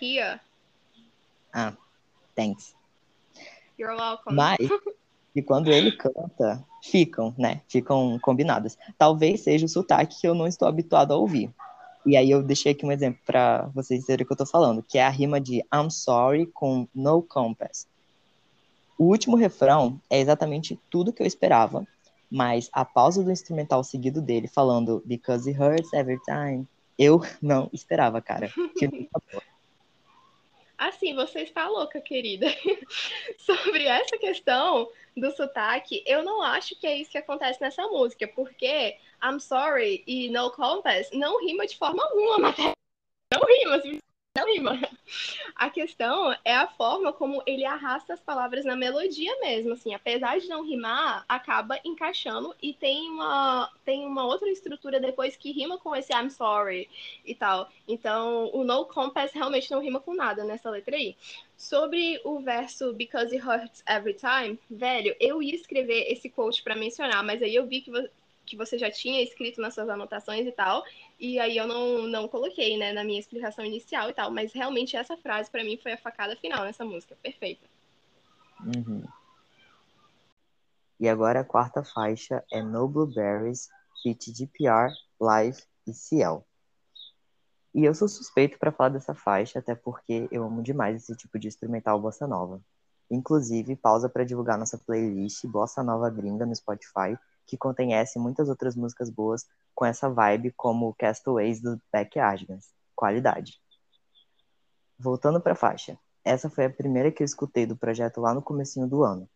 Here. 0.01 0.39
Ah, 1.53 1.74
thanks. 2.36 2.75
You're 3.79 3.95
welcome. 3.95 4.36
Mas, 4.36 4.57
e 5.36 5.41
quando 5.41 5.72
ele 5.72 5.91
canta, 5.91 6.63
ficam, 6.84 7.34
né? 7.38 7.62
Ficam 7.67 8.19
combinadas. 8.19 8.77
Talvez 8.98 9.41
seja 9.41 9.65
o 9.65 9.69
sotaque 9.69 10.22
que 10.22 10.27
eu 10.27 10.36
não 10.36 10.48
estou 10.48 10.67
habituado 10.67 11.13
a 11.13 11.17
ouvir. 11.17 11.51
E 12.05 12.15
aí 12.15 12.29
eu 12.29 12.43
deixei 12.43 12.72
aqui 12.72 12.86
um 12.86 12.91
exemplo 12.91 13.19
para 13.25 13.63
vocês 13.74 14.00
entenderem 14.00 14.24
o 14.24 14.27
que 14.27 14.34
eu 14.34 14.38
tô 14.38 14.45
falando, 14.45 14.84
que 14.84 14.98
é 14.98 15.03
a 15.03 15.10
rima 15.10 15.41
de 15.41 15.57
I'm 15.74 15.89
sorry 15.89 16.45
com 16.45 16.88
no 16.93 17.24
compass. 17.24 17.88
O 18.97 19.05
último 19.05 19.35
refrão 19.35 19.99
é 20.09 20.19
exatamente 20.19 20.79
tudo 20.89 21.11
que 21.11 21.21
eu 21.21 21.27
esperava, 21.27 21.85
mas 22.31 22.69
a 22.71 22.85
pausa 22.85 23.23
do 23.23 23.31
instrumental 23.31 23.83
seguido 23.83 24.21
dele 24.21 24.47
falando 24.47 25.03
Because 25.05 25.49
it 25.49 25.61
hurts 25.61 25.93
every 25.93 26.19
time, 26.23 26.67
eu 26.97 27.19
não 27.41 27.69
esperava, 27.73 28.21
cara. 28.21 28.49
Assim, 30.77 31.15
você 31.15 31.41
está 31.41 31.67
louca, 31.67 32.01
querida. 32.01 32.47
Sobre 33.39 33.85
essa 33.85 34.17
questão 34.17 34.89
do 35.15 35.31
sotaque, 35.31 36.03
eu 36.05 36.23
não 36.23 36.41
acho 36.41 36.77
que 36.79 36.85
é 36.85 36.97
isso 36.97 37.11
que 37.11 37.17
acontece 37.17 37.61
nessa 37.61 37.87
música, 37.87 38.27
porque 38.27 38.97
I'm 39.23 39.39
sorry 39.39 40.03
e 40.05 40.29
No 40.29 40.51
Compass 40.51 41.09
não 41.13 41.45
rima 41.45 41.65
de 41.65 41.77
forma 41.77 42.03
alguma, 42.03 42.53
não 43.33 43.41
rima, 43.47 43.99
não 44.35 44.45
rima. 44.45 44.77
A 45.55 45.69
questão 45.69 46.35
é 46.43 46.53
a 46.53 46.67
forma 46.67 47.13
como 47.13 47.41
ele 47.45 47.63
arrasta 47.63 48.13
as 48.13 48.19
palavras 48.19 48.65
na 48.65 48.75
melodia 48.75 49.33
mesmo, 49.39 49.73
assim, 49.73 49.93
apesar 49.93 50.39
de 50.39 50.47
não 50.47 50.65
rimar, 50.65 51.23
acaba 51.27 51.79
encaixando 51.85 52.53
e 52.61 52.73
tem 52.73 53.09
uma 53.09 53.71
tem 53.85 54.05
uma 54.05 54.25
outra 54.25 54.49
estrutura 54.49 54.99
depois 54.99 55.37
que 55.37 55.51
rima 55.51 55.77
com 55.77 55.95
esse 55.95 56.11
I'm 56.11 56.29
sorry 56.29 56.89
e 57.23 57.33
tal. 57.33 57.69
Então, 57.87 58.49
o 58.53 58.63
no 58.63 58.85
compass 58.85 59.31
realmente 59.31 59.71
não 59.71 59.81
rima 59.81 59.99
com 59.99 60.13
nada 60.13 60.43
nessa 60.43 60.69
letra 60.69 60.95
aí. 60.97 61.15
Sobre 61.55 62.19
o 62.25 62.39
verso 62.39 62.93
Because 62.93 63.33
it 63.33 63.47
hurts 63.47 63.83
every 63.87 64.15
time, 64.15 64.59
velho, 64.69 65.15
eu 65.19 65.41
ia 65.41 65.55
escrever 65.55 66.11
esse 66.11 66.29
quote 66.29 66.61
para 66.61 66.75
mencionar, 66.75 67.23
mas 67.23 67.41
aí 67.41 67.55
eu 67.55 67.65
vi 67.65 67.79
que 67.81 67.91
que 68.45 68.55
você 68.55 68.77
já 68.77 68.89
tinha 68.91 69.21
escrito 69.21 69.59
nas 69.59 69.73
suas 69.73 69.89
anotações 69.89 70.45
e 70.45 70.51
tal, 70.51 70.83
e 71.19 71.39
aí 71.39 71.57
eu 71.57 71.67
não, 71.67 72.07
não 72.07 72.27
coloquei, 72.27 72.77
né, 72.77 72.93
na 72.93 73.03
minha 73.03 73.19
explicação 73.19 73.65
inicial 73.65 74.09
e 74.09 74.13
tal, 74.13 74.31
mas 74.31 74.53
realmente 74.53 74.95
essa 74.95 75.17
frase 75.17 75.49
para 75.49 75.63
mim 75.63 75.77
foi 75.77 75.93
a 75.93 75.97
facada 75.97 76.35
final 76.35 76.63
nessa 76.63 76.85
música, 76.85 77.17
perfeita. 77.21 77.65
Uhum. 78.61 79.03
E 80.99 81.09
agora 81.09 81.41
a 81.41 81.43
quarta 81.43 81.83
faixa 81.83 82.43
é 82.51 82.61
No 82.61 82.87
Blueberries, 82.87 83.67
feat 84.01 84.31
GPR, 84.31 84.93
Live 85.19 85.61
e 85.87 85.93
Ciel. 85.93 86.45
E 87.73 87.83
eu 87.83 87.93
sou 87.93 88.07
suspeito 88.07 88.57
para 88.57 88.71
falar 88.71 88.89
dessa 88.89 89.13
faixa, 89.13 89.59
até 89.59 89.75
porque 89.75 90.29
eu 90.31 90.45
amo 90.45 90.63
demais 90.63 90.95
esse 90.95 91.15
tipo 91.17 91.37
de 91.37 91.49
instrumental 91.49 91.99
bossa 91.99 92.25
nova. 92.25 92.61
Inclusive, 93.11 93.75
pausa 93.75 94.07
para 94.07 94.23
divulgar 94.23 94.57
nossa 94.57 94.77
playlist 94.77 95.45
Bossa 95.45 95.83
Nova 95.83 96.09
Gringa 96.09 96.45
no 96.45 96.55
Spotify, 96.55 97.17
que 97.45 97.57
contém 97.57 97.91
muitas 98.17 98.49
outras 98.49 98.75
músicas 98.75 99.09
boas 99.09 99.45
com 99.73 99.85
essa 99.85 100.09
vibe, 100.09 100.53
como 100.55 100.93
Castaways 100.95 101.61
do 101.61 101.79
Beck 101.91 102.19
Asgans. 102.19 102.73
Qualidade. 102.95 103.59
Voltando 104.97 105.41
para 105.41 105.53
a 105.53 105.55
faixa. 105.55 105.97
Essa 106.23 106.49
foi 106.49 106.65
a 106.65 106.69
primeira 106.69 107.11
que 107.11 107.21
eu 107.21 107.25
escutei 107.25 107.65
do 107.65 107.75
projeto 107.75 108.19
lá 108.19 108.33
no 108.33 108.41
comecinho 108.41 108.87
do 108.87 109.03
ano. 109.03 109.29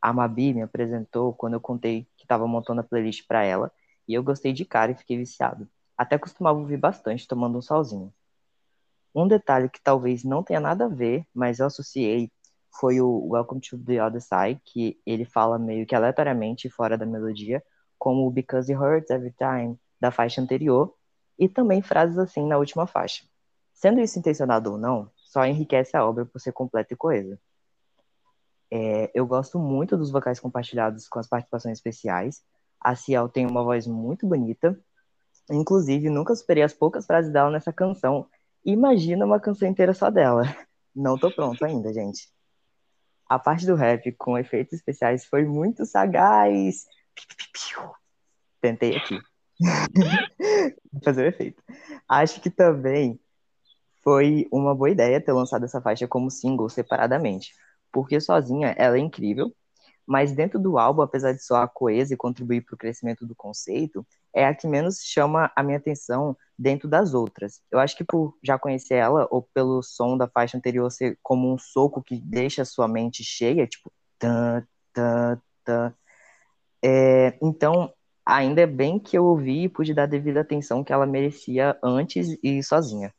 A 0.00 0.12
Mabi 0.12 0.54
me 0.54 0.62
apresentou 0.62 1.32
quando 1.32 1.54
eu 1.54 1.60
contei 1.60 2.06
que 2.16 2.24
estava 2.24 2.46
montando 2.46 2.80
a 2.80 2.84
playlist 2.84 3.26
para 3.26 3.42
ela, 3.42 3.72
e 4.06 4.14
eu 4.14 4.22
gostei 4.22 4.52
de 4.52 4.64
cara 4.64 4.92
e 4.92 4.94
fiquei 4.94 5.16
viciado. 5.16 5.68
Até 5.96 6.16
costumava 6.16 6.58
ouvir 6.58 6.76
bastante 6.76 7.26
tomando 7.26 7.58
um 7.58 7.62
solzinho. 7.62 8.14
Um 9.14 9.26
detalhe 9.26 9.68
que 9.68 9.80
talvez 9.82 10.22
não 10.22 10.42
tenha 10.42 10.60
nada 10.60 10.84
a 10.84 10.88
ver, 10.88 11.26
mas 11.34 11.58
eu 11.58 11.66
associei 11.66 12.30
foi 12.70 13.00
o 13.00 13.28
Welcome 13.28 13.60
to 13.60 13.78
the 13.78 14.04
Other 14.04 14.20
Side, 14.20 14.60
que 14.64 15.00
ele 15.04 15.24
fala 15.24 15.58
meio 15.58 15.86
que 15.86 15.94
aleatoriamente 15.94 16.68
fora 16.68 16.96
da 16.96 17.06
melodia, 17.06 17.62
como 17.98 18.26
o 18.26 18.30
Because 18.30 18.72
It 18.72 18.82
Hurts 18.82 19.10
Every 19.10 19.32
Time 19.32 19.78
da 20.00 20.10
faixa 20.10 20.40
anterior, 20.40 20.94
e 21.38 21.48
também 21.48 21.82
frases 21.82 22.18
assim 22.18 22.46
na 22.46 22.58
última 22.58 22.86
faixa. 22.86 23.24
Sendo 23.72 24.00
isso 24.00 24.18
intencionado 24.18 24.72
ou 24.72 24.78
não, 24.78 25.10
só 25.14 25.44
enriquece 25.44 25.96
a 25.96 26.04
obra 26.04 26.26
por 26.26 26.40
ser 26.40 26.52
completa 26.52 26.94
e 26.94 26.96
coesa. 26.96 27.38
É, 28.70 29.10
eu 29.14 29.26
gosto 29.26 29.58
muito 29.58 29.96
dos 29.96 30.10
vocais 30.10 30.40
compartilhados 30.40 31.08
com 31.08 31.18
as 31.18 31.28
participações 31.28 31.78
especiais. 31.78 32.42
A 32.80 32.94
Ciel 32.94 33.28
tem 33.28 33.46
uma 33.46 33.62
voz 33.62 33.86
muito 33.86 34.26
bonita. 34.26 34.78
Inclusive, 35.50 36.10
nunca 36.10 36.34
superei 36.34 36.62
as 36.62 36.74
poucas 36.74 37.06
frases 37.06 37.32
dela 37.32 37.50
nessa 37.50 37.72
canção. 37.72 38.26
Imagina 38.64 39.24
uma 39.24 39.40
canção 39.40 39.68
inteira 39.68 39.94
só 39.94 40.10
dela. 40.10 40.42
Não 40.94 41.16
tô 41.16 41.30
pronto 41.30 41.64
ainda, 41.64 41.92
gente. 41.92 42.28
A 43.28 43.38
parte 43.38 43.66
do 43.66 43.74
rap 43.74 44.10
com 44.12 44.38
efeitos 44.38 44.74
especiais 44.74 45.26
foi 45.26 45.44
muito 45.44 45.84
sagaz. 45.84 46.86
Tentei 48.60 48.96
aqui. 48.96 49.18
fazer 51.04 51.24
o 51.24 51.28
efeito. 51.28 51.62
Acho 52.08 52.40
que 52.40 52.50
também 52.50 53.18
foi 54.02 54.46
uma 54.50 54.74
boa 54.74 54.90
ideia 54.90 55.20
ter 55.20 55.32
lançado 55.32 55.64
essa 55.64 55.80
faixa 55.80 56.06
como 56.06 56.30
single 56.30 56.68
separadamente, 56.68 57.52
porque 57.92 58.20
sozinha 58.20 58.74
ela 58.78 58.96
é 58.96 59.00
incrível, 59.00 59.52
mas 60.06 60.32
dentro 60.32 60.58
do 60.58 60.78
álbum, 60.78 61.02
apesar 61.02 61.32
de 61.32 61.42
soar 61.42 61.68
coesa 61.68 62.14
e 62.14 62.16
contribuir 62.16 62.62
para 62.62 62.74
o 62.74 62.78
crescimento 62.78 63.26
do 63.26 63.34
conceito, 63.34 64.06
é 64.34 64.44
a 64.46 64.54
que 64.54 64.66
menos 64.66 65.00
chama 65.02 65.50
a 65.54 65.62
minha 65.62 65.78
atenção 65.78 66.36
dentro 66.58 66.88
das 66.88 67.14
outras. 67.14 67.60
Eu 67.70 67.78
acho 67.78 67.96
que 67.96 68.04
por 68.04 68.36
já 68.42 68.58
conhecer 68.58 68.94
ela, 68.94 69.26
ou 69.30 69.42
pelo 69.54 69.82
som 69.82 70.16
da 70.16 70.28
faixa 70.28 70.56
anterior 70.56 70.90
ser 70.90 71.18
como 71.22 71.52
um 71.52 71.58
soco 71.58 72.02
que 72.02 72.20
deixa 72.20 72.64
sua 72.64 72.88
mente 72.88 73.24
cheia, 73.24 73.66
tipo, 73.66 73.92
tan, 74.18 74.64
tan, 74.92 75.40
tan. 75.64 75.94
É, 76.84 77.38
então, 77.42 77.92
ainda 78.24 78.66
bem 78.66 78.98
que 78.98 79.16
eu 79.18 79.24
ouvi 79.24 79.64
e 79.64 79.68
pude 79.68 79.94
dar 79.94 80.04
a 80.04 80.06
devida 80.06 80.40
atenção 80.40 80.84
que 80.84 80.92
ela 80.92 81.06
merecia 81.06 81.78
antes 81.82 82.38
e 82.42 82.62
sozinha 82.62 83.12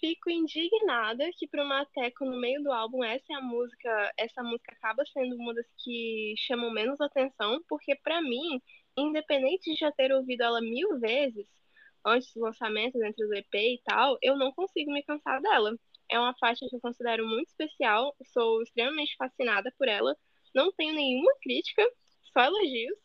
fico 0.00 0.30
indignada 0.30 1.30
que 1.36 1.46
para 1.46 1.62
uma 1.62 1.84
Teco 1.86 2.24
no 2.24 2.40
meio 2.40 2.62
do 2.62 2.72
álbum 2.72 3.04
essa 3.04 3.32
é 3.32 3.36
a 3.36 3.40
música, 3.40 4.12
essa 4.16 4.42
música 4.42 4.72
acaba 4.72 5.04
sendo 5.12 5.36
uma 5.36 5.54
das 5.54 5.66
que 5.84 6.34
chamam 6.38 6.70
menos 6.72 7.00
atenção, 7.00 7.62
porque 7.68 7.94
para 7.96 8.20
mim, 8.22 8.60
independente 8.96 9.70
de 9.72 9.78
já 9.78 9.92
ter 9.92 10.12
ouvido 10.12 10.42
ela 10.42 10.60
mil 10.60 10.98
vezes 10.98 11.46
antes 12.04 12.32
do 12.34 12.40
lançamento, 12.40 13.02
entre 13.02 13.24
os 13.24 13.30
EP 13.30 13.54
e 13.54 13.80
tal, 13.84 14.16
eu 14.22 14.36
não 14.36 14.52
consigo 14.52 14.90
me 14.92 15.02
cansar 15.02 15.40
dela. 15.42 15.76
É 16.10 16.18
uma 16.18 16.34
faixa 16.38 16.66
que 16.68 16.74
eu 16.74 16.80
considero 16.80 17.26
muito 17.26 17.48
especial, 17.48 18.16
sou 18.32 18.62
extremamente 18.62 19.14
fascinada 19.16 19.72
por 19.78 19.86
ela, 19.86 20.16
não 20.54 20.72
tenho 20.72 20.94
nenhuma 20.94 21.32
crítica, 21.42 21.86
só 22.32 22.44
elogios 22.44 22.98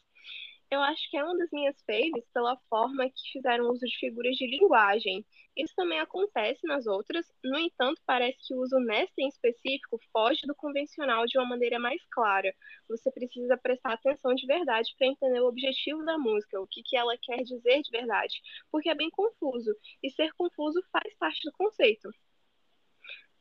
eu 0.72 0.82
acho 0.82 1.10
que 1.10 1.18
é 1.18 1.24
uma 1.24 1.38
das 1.38 1.50
minhas 1.52 1.80
faves 1.84 2.28
pela 2.34 2.58
forma 2.70 3.10
que 3.10 3.32
fizeram 3.32 3.70
uso 3.70 3.86
de 3.86 3.98
figuras 3.98 4.36
de 4.36 4.48
linguagem. 4.48 5.26
Isso 5.56 5.74
também 5.76 6.00
acontece 6.00 6.66
nas 6.68 6.86
outras, 6.86 7.26
no 7.44 7.58
entanto, 7.58 8.02
parece 8.06 8.38
que 8.46 8.54
o 8.54 8.62
uso 8.62 8.78
nesta 8.80 9.22
em 9.22 9.28
específico 9.28 10.00
foge 10.12 10.46
do 10.46 10.56
convencional 10.56 11.26
de 11.26 11.38
uma 11.38 11.48
maneira 11.48 11.80
mais 11.80 12.04
clara. 12.12 12.54
Você 12.90 13.12
precisa 13.12 13.56
prestar 13.58 13.94
atenção 13.94 14.34
de 14.34 14.46
verdade 14.46 14.94
para 14.98 15.08
entender 15.08 15.40
o 15.40 15.48
objetivo 15.48 16.04
da 16.04 16.18
música, 16.18 16.60
o 16.60 16.68
que, 16.68 16.82
que 16.84 16.98
ela 16.98 17.16
quer 17.22 17.44
dizer 17.44 17.82
de 17.82 17.92
verdade, 17.92 18.42
porque 18.72 18.90
é 18.90 18.96
bem 18.96 19.10
confuso, 19.10 19.74
e 20.04 20.10
ser 20.10 20.34
confuso 20.34 20.82
faz 20.92 21.16
parte 21.16 21.42
do 21.46 21.54
conceito. 21.54 22.10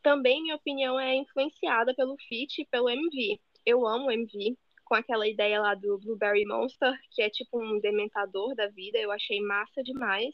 Também 0.02 0.42
minha 0.42 0.56
opinião 0.56 1.00
é 1.00 1.16
influenciada 1.16 1.94
pelo 1.94 2.16
feat 2.28 2.60
e 2.60 2.66
pelo 2.66 2.90
MV. 2.90 3.40
Eu 3.64 3.86
amo 3.86 4.10
MV, 4.10 4.54
com 4.94 4.98
aquela 4.98 5.26
ideia 5.26 5.60
lá 5.60 5.74
do 5.74 5.98
Blueberry 5.98 6.46
Monster, 6.46 6.96
que 7.10 7.20
é 7.20 7.28
tipo 7.28 7.60
um 7.60 7.80
dementador 7.80 8.54
da 8.54 8.68
vida, 8.68 8.96
eu 8.96 9.10
achei 9.10 9.40
massa 9.40 9.82
demais. 9.82 10.32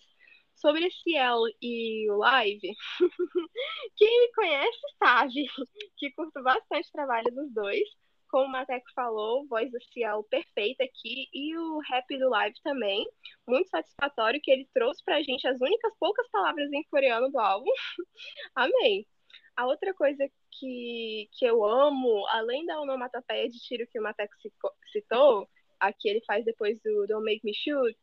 Sobre 0.54 0.86
esse 0.86 1.16
El 1.16 1.44
e 1.62 2.10
o 2.10 2.18
Live, 2.18 2.60
quem 3.96 4.20
me 4.20 4.32
conhece 4.34 4.78
sabe 4.98 5.46
que 5.96 6.10
curto 6.12 6.42
bastante 6.42 6.88
o 6.88 6.92
trabalho 6.92 7.34
dos 7.34 7.50
dois. 7.54 7.88
como 8.28 8.44
o 8.46 8.52
Mateco 8.52 8.86
falou, 8.94 9.46
voz 9.48 9.70
do 9.72 9.82
Ciel 9.92 10.24
perfeita 10.24 10.84
aqui 10.84 11.26
e 11.32 11.56
o 11.56 11.78
rap 11.78 12.18
do 12.18 12.28
live 12.28 12.56
também. 12.62 13.06
Muito 13.48 13.70
satisfatório 13.70 14.40
que 14.42 14.50
ele 14.50 14.68
trouxe 14.74 15.02
pra 15.04 15.22
gente 15.22 15.48
as 15.48 15.58
únicas 15.60 15.92
poucas 15.98 16.28
palavras 16.30 16.70
em 16.70 16.84
coreano 16.90 17.30
do 17.30 17.38
álbum. 17.38 17.70
Amei. 18.54 19.06
A 19.56 19.66
outra 19.66 19.92
coisa 19.94 20.26
que, 20.50 21.28
que 21.32 21.44
eu 21.44 21.64
amo, 21.64 22.26
além 22.28 22.64
da 22.66 22.80
onomatopeia 22.80 23.48
de 23.48 23.58
tiro 23.60 23.86
que 23.86 23.98
o 23.98 24.02
Mateco 24.02 24.34
citou, 24.92 25.48
a 25.78 25.92
que 25.92 26.08
ele 26.08 26.22
faz 26.26 26.44
depois 26.44 26.80
do 26.82 27.06
Don't 27.06 27.24
Make 27.24 27.44
Me 27.44 27.54
Shoot, 27.54 27.98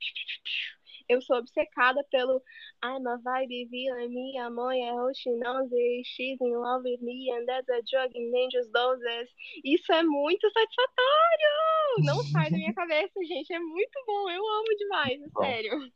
eu 1.10 1.22
sou 1.22 1.38
obcecada 1.38 2.04
pelo 2.12 2.42
I'm 2.84 3.08
a 3.08 3.18
vibe 3.18 3.70
villain, 3.70 4.10
minha 4.10 4.50
mãe 4.50 4.88
é 4.88 4.94
Hoshinose, 4.94 6.04
she's 6.06 6.38
in 6.42 6.54
love 6.54 6.84
with 6.84 7.02
me 7.02 7.32
and 7.32 7.46
that's 7.46 7.70
a 7.70 7.82
drug 7.90 8.12
in 8.14 8.32
dangerous 8.32 8.70
doses. 8.72 9.30
Isso 9.64 9.92
é 9.94 10.04
muito 10.04 10.50
satisfatório! 10.52 12.04
Não 12.04 12.24
sai 12.26 12.52
da 12.52 12.58
minha 12.58 12.74
cabeça, 12.76 13.24
gente, 13.26 13.54
é 13.54 13.60
muito 13.60 14.04
bom, 14.06 14.30
eu 14.30 14.46
amo 14.46 14.76
demais, 14.78 15.22
é 15.22 15.30
sério. 15.30 15.92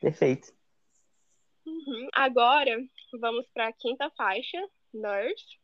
Perfeito. 0.00 0.59
Uhum. 1.66 2.08
Agora, 2.12 2.76
vamos 3.20 3.46
para 3.52 3.68
a 3.68 3.72
quinta 3.72 4.10
faixa, 4.16 4.58
Nerves. 4.92 5.58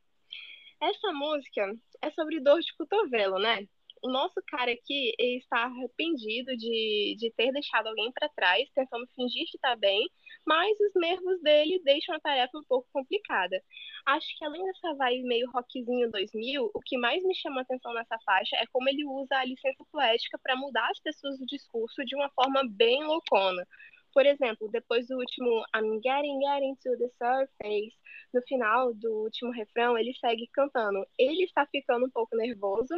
Essa 0.81 1.12
música 1.12 1.75
é 2.03 2.11
sobre 2.11 2.41
dor 2.41 2.61
de 2.61 2.75
cotovelo, 2.75 3.38
né? 3.38 3.67
o 4.03 4.11
nosso 4.11 4.41
cara 4.47 4.73
aqui 4.73 5.15
está 5.19 5.65
arrependido 5.65 6.57
de, 6.57 7.17
de 7.19 7.31
ter 7.37 7.53
deixado 7.53 7.88
alguém 7.88 8.11
para 8.12 8.29
trás, 8.29 8.69
tentando 8.75 9.07
fingir 9.15 9.45
que 9.50 9.57
está 9.57 9.75
bem, 9.76 10.09
mas 10.47 10.79
os 10.81 10.93
nervos 10.95 11.41
dele 11.43 11.81
deixam 11.85 12.15
a 12.15 12.21
tarefa 12.21 12.57
um 12.57 12.65
pouco 12.65 12.88
complicada. 12.93 13.61
Acho 14.07 14.26
que 14.38 14.45
além 14.45 14.65
dessa 14.65 14.95
vibe 14.95 15.25
meio 15.25 15.50
rockzinho 15.50 16.11
2000, 16.11 16.71
o 16.73 16.81
que 16.81 16.97
mais 16.97 17.23
me 17.25 17.35
chama 17.35 17.62
atenção 17.62 17.93
nessa 17.95 18.17
faixa 18.25 18.57
é 18.57 18.67
como 18.73 18.88
ele 18.88 19.05
usa 19.05 19.37
a 19.37 19.45
licença 19.45 19.85
poética 19.91 20.38
para 20.38 20.57
mudar 20.57 20.88
as 20.91 21.00
pessoas 21.00 21.38
do 21.38 21.47
discurso 21.47 22.05
de 22.05 22.15
uma 22.15 22.31
forma 22.31 22.62
bem 22.69 23.03
loucona. 23.05 23.67
Por 24.16 24.25
exemplo, 24.25 24.66
depois 24.70 25.06
do 25.08 25.18
último 25.18 25.62
I'm 25.75 26.00
getting, 26.02 26.40
getting 26.40 26.75
to 26.76 26.96
the 26.96 27.11
surface, 27.18 27.94
no 28.32 28.40
final 28.49 28.94
do 28.94 29.12
último 29.25 29.52
refrão, 29.52 29.99
ele 29.99 30.14
segue 30.14 30.49
cantando. 30.54 31.06
Ele 31.18 31.44
está 31.44 31.66
ficando 31.66 32.06
um 32.06 32.11
pouco 32.11 32.35
nervoso, 32.35 32.94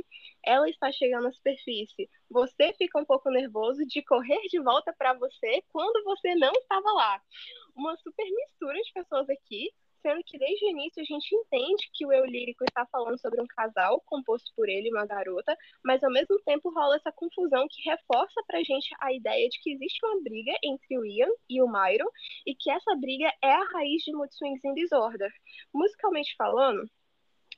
ela 0.46 0.70
está 0.70 0.92
chegando 0.92 1.26
à 1.26 1.32
superfície. 1.32 2.08
Você 2.30 2.72
fica 2.75 3.00
um 3.00 3.04
pouco 3.04 3.30
nervoso 3.30 3.84
de 3.84 4.00
correr 4.04 4.40
de 4.48 4.60
volta 4.60 4.94
para 4.96 5.12
você 5.14 5.60
quando 5.72 6.04
você 6.04 6.37
não 6.37 6.52
estava 6.52 6.92
lá. 6.92 7.20
Uma 7.75 7.96
super 7.96 8.25
mistura 8.25 8.78
de 8.80 8.92
pessoas 8.92 9.28
aqui, 9.28 9.72
sendo 10.02 10.23
que 10.25 10.38
desde 10.38 10.67
o 10.67 10.71
início 10.71 11.02
a 11.02 11.05
gente 11.05 11.35
entende 11.35 11.90
que 11.93 12.07
o 12.07 12.12
eu 12.12 12.25
lírico 12.25 12.64
está 12.64 12.87
falando 12.87 13.19
sobre 13.21 13.40
um 13.40 13.47
casal 13.47 14.00
composto 14.07 14.50
por 14.57 14.69
ele 14.69 14.88
e 14.88 14.93
uma 14.93 15.07
garota, 15.07 15.57
mas 15.85 16.02
ao 16.02 16.11
mesmo 16.11 16.38
tempo 16.45 16.71
rola 16.71 16.97
essa 16.97 17.12
confusão 17.12 17.67
que 17.71 17.88
reforça 17.88 18.43
pra 18.47 18.62
gente 18.62 18.88
a 19.00 19.12
ideia 19.12 19.49
de 19.49 19.59
que 19.61 19.73
existe 19.73 20.05
uma 20.05 20.21
briga 20.23 20.52
entre 20.64 20.99
o 20.99 21.05
Ian 21.05 21.31
e 21.49 21.62
o 21.62 21.69
Myron 21.69 22.09
e 22.47 22.55
que 22.55 22.71
essa 22.71 22.95
briga 22.97 23.33
é 23.43 23.52
a 23.52 23.64
raiz 23.64 24.02
de 24.02 24.12
Mood 24.12 24.35
Swings 24.35 24.64
in 24.64 24.75
Disorder. 24.75 25.31
Musicalmente 25.73 26.35
falando, 26.37 26.88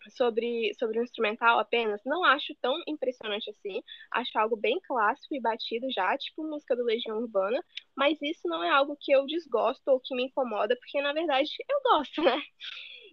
sobre, 0.08 0.72
sobre 0.74 0.98
o 0.98 1.02
instrumental 1.02 1.58
apenas, 1.58 2.00
não 2.04 2.24
acho 2.24 2.54
tão 2.60 2.74
impressionante 2.86 3.50
assim. 3.50 3.82
Acho 4.10 4.38
algo 4.38 4.56
bem 4.56 4.80
clássico 4.80 5.34
e 5.34 5.40
batido 5.40 5.86
já, 5.90 6.16
tipo 6.16 6.42
música 6.42 6.74
do 6.74 6.84
Legião 6.84 7.18
Urbana, 7.18 7.62
mas 7.94 8.20
isso 8.22 8.48
não 8.48 8.64
é 8.64 8.70
algo 8.70 8.96
que 8.98 9.12
eu 9.12 9.26
desgosto 9.26 9.88
ou 9.88 10.00
que 10.00 10.14
me 10.14 10.24
incomoda, 10.24 10.76
porque 10.76 11.00
na 11.02 11.12
verdade 11.12 11.50
eu 11.68 11.80
gosto, 11.82 12.22
né? 12.22 12.40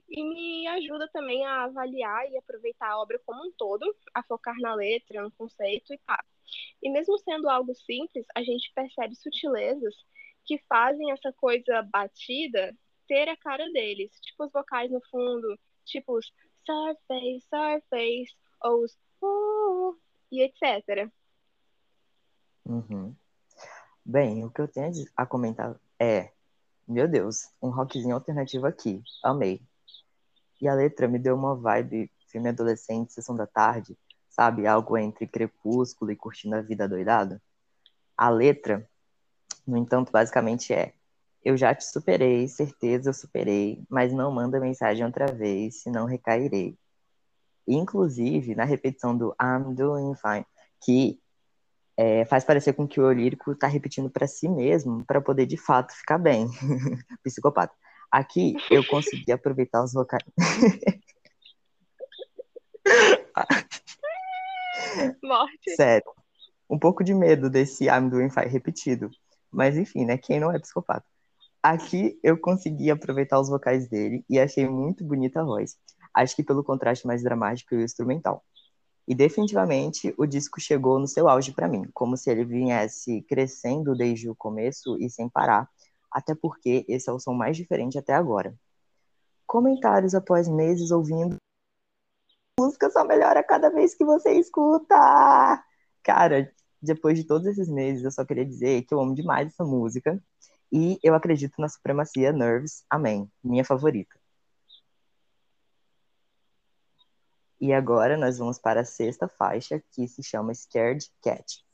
E 0.10 0.24
me 0.24 0.68
ajuda 0.68 1.10
também 1.12 1.46
a 1.46 1.66
avaliar 1.66 2.32
e 2.32 2.38
aproveitar 2.38 2.92
a 2.92 3.02
obra 3.02 3.20
como 3.26 3.46
um 3.46 3.52
todo, 3.52 3.86
a 4.14 4.24
focar 4.24 4.56
na 4.60 4.74
letra, 4.74 5.22
no 5.22 5.32
conceito 5.32 5.94
e 5.94 5.98
tá. 5.98 6.24
E 6.82 6.90
mesmo 6.90 7.18
sendo 7.18 7.50
algo 7.50 7.74
simples, 7.76 8.26
a 8.34 8.42
gente 8.42 8.72
percebe 8.74 9.16
sutilezas 9.16 9.94
que 10.46 10.58
fazem 10.70 11.12
essa 11.12 11.34
coisa 11.34 11.82
batida 11.92 12.74
ter 13.06 13.28
a 13.28 13.36
cara 13.36 13.70
deles, 13.72 14.12
tipo 14.22 14.46
os 14.46 14.52
vocais 14.52 14.90
no 14.90 15.02
fundo, 15.10 15.60
tipo 15.86 16.18
os 16.18 16.32
surface, 16.68 17.48
surface, 17.50 18.36
ou 18.62 18.84
os 18.84 18.98
uh, 19.22 19.98
e 20.32 20.44
etc. 20.44 21.10
Uhum. 22.66 23.16
Bem, 24.06 24.44
o 24.44 24.52
que 24.52 24.62
eu 24.62 24.68
tenho 24.68 24.92
a 25.16 25.26
comentar 25.26 25.80
é, 26.00 26.32
meu 26.88 27.08
Deus, 27.08 27.50
um 27.62 27.70
rockzinho 27.70 28.14
alternativo 28.14 28.68
aqui, 28.68 29.02
amei. 29.24 29.62
E 30.62 30.68
a 30.68 30.74
letra 30.74 31.08
me 31.08 31.18
deu 31.18 31.36
uma 31.36 31.56
vibe 31.56 32.12
filme 32.28 32.50
adolescente, 32.50 33.14
sessão 33.14 33.36
da 33.36 33.48
tarde, 33.48 33.98
sabe? 34.30 34.68
Algo 34.68 34.98
entre 34.98 35.28
crepúsculo 35.28 36.12
e 36.12 36.16
curtindo 36.16 36.56
a 36.56 36.62
vida 36.62 36.88
doidado. 36.88 37.42
A 38.18 38.30
letra, 38.30 38.90
no 39.66 39.78
entanto, 39.78 40.12
basicamente 40.12 40.74
é 40.74 40.94
eu 41.48 41.56
já 41.56 41.74
te 41.74 41.86
superei, 41.86 42.46
certeza 42.50 43.10
eu 43.10 43.14
superei, 43.14 43.82
mas 43.90 44.12
não 44.12 44.30
manda 44.30 44.60
mensagem 44.60 45.06
outra 45.06 45.28
vez, 45.28 45.82
senão 45.82 46.06
recairei. 46.06 46.78
Inclusive, 47.66 48.54
na 48.54 48.66
repetição 48.66 49.18
do 49.18 49.34
I'm 49.42 49.74
doing 49.74 50.14
fine, 50.16 50.46
que 50.84 51.22
é, 51.96 52.26
faz 52.26 52.44
parecer 52.44 52.74
com 52.74 52.86
que 52.86 53.00
o 53.00 53.10
lírico 53.14 53.54
está 53.54 53.66
repetindo 53.66 54.10
para 54.10 54.28
si 54.28 54.50
mesmo, 54.50 55.06
para 55.06 55.22
poder 55.22 55.46
de 55.46 55.56
fato 55.56 55.94
ficar 55.94 56.18
bem. 56.18 56.50
Psicopata. 57.24 57.74
Aqui 58.12 58.58
eu 58.70 58.86
consegui 58.86 59.32
aproveitar 59.32 59.86
os 59.86 59.94
vocais. 59.94 60.26
Morte. 65.24 65.76
Sério. 65.78 66.12
Um 66.70 66.78
pouco 66.78 67.06
de 67.06 67.14
medo 67.14 67.50
desse 67.50 67.86
I'm 67.86 68.10
doing 68.10 68.30
fine 68.30 68.48
repetido. 68.48 69.10
Mas 69.50 69.78
enfim, 69.78 70.04
né? 70.04 70.18
Quem 70.18 70.42
não 70.42 70.52
é 70.52 70.60
psicopata? 70.60 71.06
Aqui 71.70 72.18
eu 72.24 72.40
consegui 72.40 72.90
aproveitar 72.90 73.38
os 73.42 73.50
vocais 73.50 73.90
dele 73.90 74.24
e 74.30 74.40
achei 74.40 74.66
muito 74.70 75.04
bonita 75.04 75.42
a 75.42 75.44
voz. 75.44 75.76
Acho 76.14 76.34
que 76.34 76.42
pelo 76.42 76.64
contraste 76.64 77.06
mais 77.06 77.22
dramático 77.22 77.76
e 77.76 77.84
instrumental. 77.84 78.42
E 79.06 79.14
definitivamente 79.14 80.16
o 80.18 80.26
disco 80.26 80.62
chegou 80.62 80.98
no 80.98 81.10
seu 81.10 81.28
auge 81.28 81.52
para 81.52 81.68
mim, 81.68 81.84
como 81.94 82.16
se 82.16 82.30
ele 82.30 82.46
viesse 82.46 83.22
crescendo 83.24 83.94
desde 83.94 84.30
o 84.30 84.36
começo 84.36 84.96
e 84.98 85.10
sem 85.10 85.28
parar, 85.28 85.70
até 86.10 86.34
porque 86.34 86.86
esse 86.88 87.10
é 87.10 87.12
o 87.12 87.20
som 87.20 87.34
mais 87.34 87.58
diferente 87.58 87.98
até 87.98 88.14
agora. 88.14 88.56
Comentários 89.46 90.16
após 90.16 90.48
meses 90.48 90.90
ouvindo. 90.90 91.36
A 92.58 92.64
música 92.64 92.90
só 92.90 93.04
melhora 93.04 93.44
cada 93.44 93.70
vez 93.70 93.94
que 93.94 94.06
você 94.06 94.32
escuta! 94.40 95.62
Cara, 96.02 96.50
depois 96.82 97.18
de 97.18 97.26
todos 97.26 97.46
esses 97.46 97.68
meses, 97.68 98.06
eu 98.06 98.12
só 98.12 98.24
queria 98.24 98.46
dizer 98.46 98.84
que 98.84 98.94
eu 98.94 99.02
amo 99.02 99.14
demais 99.14 99.50
essa 99.50 99.66
música 99.66 100.18
e 100.72 101.00
eu 101.02 101.16
acredito 101.16 101.60
na 101.60 101.70
supremacia 101.70 102.32
Nerves, 102.32 102.84
amém, 102.90 103.32
minha 103.44 103.64
favorita. 103.64 104.16
E 107.60 107.74
agora 107.74 108.16
nós 108.18 108.38
vamos 108.38 108.60
para 108.60 108.82
a 108.82 108.86
sexta 108.86 109.28
faixa, 109.28 109.82
que 109.92 110.08
se 110.08 110.22
chama 110.22 110.54
Scared 110.54 111.10
Cat. 111.24 111.66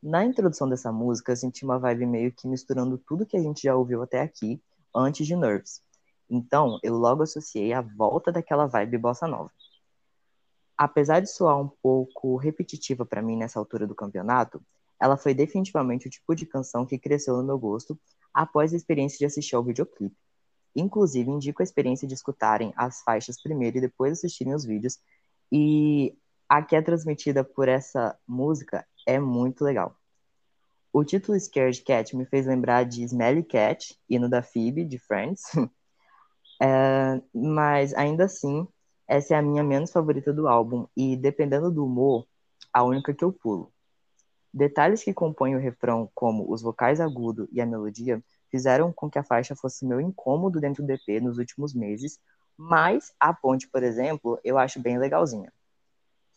Na 0.00 0.24
introdução 0.24 0.68
dessa 0.68 0.92
música, 0.92 1.32
eu 1.32 1.36
senti 1.36 1.64
uma 1.64 1.78
vibe 1.78 2.06
meio 2.06 2.32
que 2.32 2.46
misturando 2.46 2.96
tudo 2.98 3.26
que 3.26 3.36
a 3.36 3.42
gente 3.42 3.62
já 3.62 3.74
ouviu 3.74 4.00
até 4.00 4.20
aqui, 4.20 4.62
antes 4.94 5.26
de 5.26 5.34
Nerves. 5.34 5.82
Então, 6.30 6.78
eu 6.84 6.94
logo 6.94 7.24
associei 7.24 7.72
a 7.72 7.80
volta 7.80 8.30
daquela 8.30 8.66
vibe 8.66 8.98
bossa 8.98 9.26
nova. 9.26 9.50
Apesar 10.76 11.18
de 11.18 11.28
soar 11.28 11.58
um 11.60 11.68
pouco 11.82 12.36
repetitiva 12.36 13.04
para 13.04 13.20
mim 13.20 13.36
nessa 13.36 13.58
altura 13.58 13.88
do 13.88 13.94
campeonato, 13.94 14.62
ela 15.00 15.16
foi 15.16 15.34
definitivamente 15.34 16.06
o 16.06 16.10
tipo 16.10 16.34
de 16.34 16.46
canção 16.46 16.86
que 16.86 16.98
cresceu 16.98 17.36
no 17.36 17.42
meu 17.42 17.58
gosto 17.58 17.98
após 18.38 18.72
a 18.72 18.76
experiência 18.76 19.18
de 19.18 19.24
assistir 19.24 19.56
ao 19.56 19.64
videoclipe. 19.64 20.16
Inclusive, 20.76 21.28
indico 21.28 21.60
a 21.60 21.64
experiência 21.64 22.06
de 22.06 22.14
escutarem 22.14 22.72
as 22.76 23.02
faixas 23.02 23.42
primeiro 23.42 23.78
e 23.78 23.80
depois 23.80 24.12
assistirem 24.12 24.54
os 24.54 24.64
vídeos. 24.64 24.96
E 25.50 26.16
a 26.48 26.62
que 26.62 26.76
é 26.76 26.80
transmitida 26.80 27.42
por 27.42 27.66
essa 27.66 28.16
música 28.28 28.86
é 29.04 29.18
muito 29.18 29.64
legal. 29.64 29.96
O 30.92 31.04
título 31.04 31.38
Scared 31.38 31.82
Cat 31.82 32.16
me 32.16 32.26
fez 32.26 32.46
lembrar 32.46 32.84
de 32.84 33.02
Smelly 33.02 33.42
Cat, 33.42 33.98
hino 34.08 34.30
da 34.30 34.40
Phoebe, 34.40 34.84
de 34.84 35.00
Friends. 35.00 35.42
é, 36.62 37.20
mas, 37.34 37.92
ainda 37.94 38.26
assim, 38.26 38.68
essa 39.08 39.34
é 39.34 39.36
a 39.36 39.42
minha 39.42 39.64
menos 39.64 39.90
favorita 39.90 40.32
do 40.32 40.46
álbum. 40.46 40.86
E, 40.96 41.16
dependendo 41.16 41.72
do 41.72 41.84
humor, 41.84 42.24
a 42.72 42.84
única 42.84 43.12
que 43.12 43.24
eu 43.24 43.32
pulo. 43.32 43.72
Detalhes 44.52 45.02
que 45.04 45.12
compõem 45.12 45.54
o 45.54 45.60
refrão, 45.60 46.10
como 46.14 46.50
os 46.52 46.62
vocais 46.62 47.00
agudos 47.00 47.48
e 47.52 47.60
a 47.60 47.66
melodia, 47.66 48.22
fizeram 48.50 48.92
com 48.92 49.10
que 49.10 49.18
a 49.18 49.24
faixa 49.24 49.54
fosse 49.54 49.86
meu 49.86 50.00
incômodo 50.00 50.60
dentro 50.60 50.84
do 50.84 50.90
EP 50.90 51.20
nos 51.22 51.38
últimos 51.38 51.74
meses, 51.74 52.18
mas 52.56 53.14
a 53.20 53.32
ponte, 53.32 53.68
por 53.68 53.82
exemplo, 53.82 54.40
eu 54.42 54.58
acho 54.58 54.80
bem 54.80 54.98
legalzinha. 54.98 55.52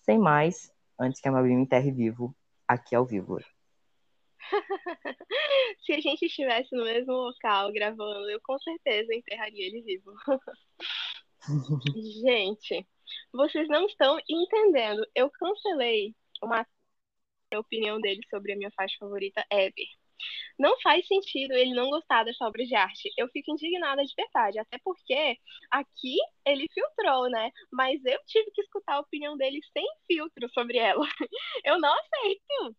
Sem 0.01 0.19
mais, 0.19 0.71
antes 0.99 1.21
que 1.21 1.27
a 1.27 1.31
Mabim 1.31 1.55
me 1.55 1.63
enterre 1.63 1.91
vivo, 1.91 2.35
aqui 2.67 2.95
ao 2.95 3.05
vivo. 3.05 3.39
Se 5.85 5.93
a 5.93 6.01
gente 6.01 6.25
estivesse 6.25 6.75
no 6.75 6.83
mesmo 6.83 7.13
local 7.13 7.71
gravando, 7.71 8.29
eu 8.29 8.39
com 8.43 8.57
certeza 8.59 9.13
enterraria 9.13 9.65
ele 9.67 9.81
vivo. 9.81 10.13
gente, 12.21 12.87
vocês 13.33 13.67
não 13.67 13.85
estão 13.85 14.19
entendendo. 14.29 15.05
Eu 15.15 15.29
cancelei 15.31 16.15
uma 16.41 16.65
opinião 17.59 17.99
dele 17.99 18.21
sobre 18.29 18.53
a 18.53 18.55
minha 18.55 18.71
faixa 18.71 18.95
favorita 18.99 19.45
ever. 19.51 19.87
Não 20.57 20.79
faz 20.81 21.07
sentido 21.07 21.53
ele 21.53 21.73
não 21.73 21.89
gostar 21.89 22.23
dessa 22.23 22.45
obra 22.45 22.63
de 22.63 22.75
arte. 22.75 23.11
Eu 23.17 23.27
fico 23.29 23.51
indignada 23.51 24.03
de 24.03 24.13
verdade, 24.15 24.59
até 24.59 24.77
porque 24.83 25.37
aqui 25.71 26.17
ele 26.45 26.67
filtrou, 26.73 27.29
né? 27.29 27.51
Mas 27.71 28.03
eu 28.05 28.19
tive 28.27 28.51
que 28.51 28.61
escutar 28.61 28.95
a 28.95 28.99
opinião 28.99 29.35
dele 29.37 29.59
sem 29.73 29.85
filtro 30.07 30.47
sobre 30.53 30.77
ela. 30.77 31.03
Eu 31.65 31.79
não 31.79 31.93
aceito. 31.93 32.75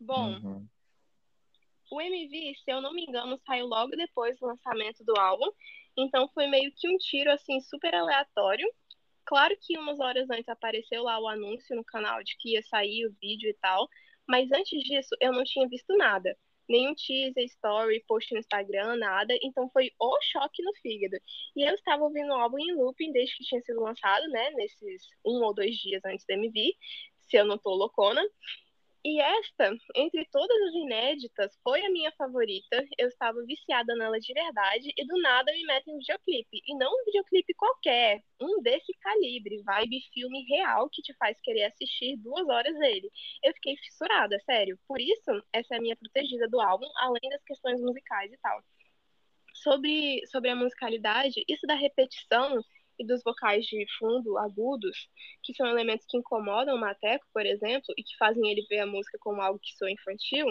Bom, 0.00 0.38
uhum. 0.38 0.68
o 1.90 2.00
MV, 2.00 2.54
se 2.62 2.70
eu 2.70 2.80
não 2.80 2.92
me 2.92 3.02
engano, 3.02 3.40
saiu 3.44 3.66
logo 3.66 3.90
depois 3.96 4.38
do 4.38 4.46
lançamento 4.46 5.04
do 5.04 5.18
álbum. 5.18 5.50
Então 5.96 6.28
foi 6.32 6.46
meio 6.46 6.72
que 6.76 6.88
um 6.88 6.96
tiro 6.98 7.32
assim 7.32 7.60
super 7.60 7.92
aleatório. 7.92 8.72
Claro 9.28 9.54
que 9.60 9.76
umas 9.78 10.00
horas 10.00 10.26
antes 10.30 10.48
apareceu 10.48 11.02
lá 11.02 11.20
o 11.20 11.28
anúncio 11.28 11.76
no 11.76 11.84
canal 11.84 12.24
de 12.24 12.34
que 12.38 12.54
ia 12.54 12.62
sair 12.62 13.06
o 13.06 13.14
vídeo 13.20 13.50
e 13.50 13.54
tal, 13.60 13.86
mas 14.26 14.50
antes 14.50 14.82
disso, 14.82 15.14
eu 15.20 15.32
não 15.32 15.44
tinha 15.44 15.68
visto 15.68 15.94
nada. 15.98 16.34
Nenhum 16.66 16.94
teaser, 16.94 17.44
story, 17.44 18.02
post 18.08 18.32
no 18.32 18.40
Instagram, 18.40 18.96
nada. 18.96 19.34
Então 19.42 19.68
foi 19.70 19.90
o 20.00 20.18
choque 20.22 20.62
no 20.62 20.72
fígado. 20.80 21.16
E 21.54 21.62
eu 21.62 21.74
estava 21.74 22.04
ouvindo 22.04 22.30
o 22.30 22.36
álbum 22.36 22.58
em 22.58 22.74
looping 22.74 23.12
desde 23.12 23.36
que 23.36 23.44
tinha 23.44 23.60
sido 23.60 23.82
lançado, 23.82 24.26
né? 24.28 24.50
Nesses 24.52 25.02
um 25.22 25.44
ou 25.44 25.52
dois 25.52 25.76
dias 25.76 26.02
antes 26.06 26.24
da 26.26 26.32
MV, 26.34 26.74
se 27.18 27.36
eu 27.36 27.44
não 27.44 27.58
tô 27.58 27.74
loucona. 27.74 28.22
E 29.04 29.20
esta, 29.20 29.72
entre 29.94 30.24
todas 30.32 30.56
as 30.68 30.74
inéditas, 30.74 31.56
foi 31.62 31.84
a 31.84 31.90
minha 31.90 32.10
favorita. 32.18 32.84
Eu 32.98 33.08
estava 33.08 33.40
viciada 33.44 33.94
nela 33.94 34.18
de 34.18 34.32
verdade 34.32 34.92
e 34.96 35.06
do 35.06 35.20
nada 35.22 35.52
me 35.52 35.64
metem 35.64 35.94
um 35.94 35.98
videoclipe. 35.98 36.60
E 36.66 36.76
não 36.76 36.90
um 36.90 37.04
videoclipe 37.04 37.54
qualquer, 37.54 38.20
um 38.40 38.60
desse 38.60 38.92
calibre, 39.00 39.62
vibe 39.62 40.00
filme 40.12 40.44
real 40.48 40.88
que 40.90 41.00
te 41.00 41.14
faz 41.16 41.40
querer 41.40 41.64
assistir 41.64 42.16
duas 42.16 42.46
horas 42.48 42.76
dele. 42.78 43.08
Eu 43.42 43.52
fiquei 43.54 43.76
fissurada, 43.76 44.36
sério. 44.44 44.78
Por 44.86 45.00
isso, 45.00 45.30
essa 45.52 45.74
é 45.74 45.78
a 45.78 45.80
minha 45.80 45.96
protegida 45.96 46.48
do 46.48 46.60
álbum, 46.60 46.88
além 46.96 47.30
das 47.30 47.42
questões 47.44 47.80
musicais 47.80 48.32
e 48.32 48.38
tal. 48.38 48.60
Sobre, 49.54 50.26
sobre 50.26 50.50
a 50.50 50.56
musicalidade, 50.56 51.44
isso 51.48 51.66
da 51.66 51.74
repetição 51.74 52.60
e 52.98 53.06
dos 53.06 53.22
vocais 53.22 53.64
de 53.64 53.86
fundo 53.98 54.38
agudos, 54.38 55.08
que 55.42 55.54
são 55.54 55.66
elementos 55.66 56.06
que 56.08 56.16
incomodam 56.16 56.76
o 56.76 56.80
Mateco, 56.80 57.26
por 57.32 57.46
exemplo, 57.46 57.94
e 57.96 58.02
que 58.02 58.16
fazem 58.18 58.50
ele 58.50 58.66
ver 58.68 58.80
a 58.80 58.86
música 58.86 59.18
como 59.20 59.40
algo 59.40 59.58
que 59.58 59.76
soa 59.76 59.90
infantil, 59.90 60.46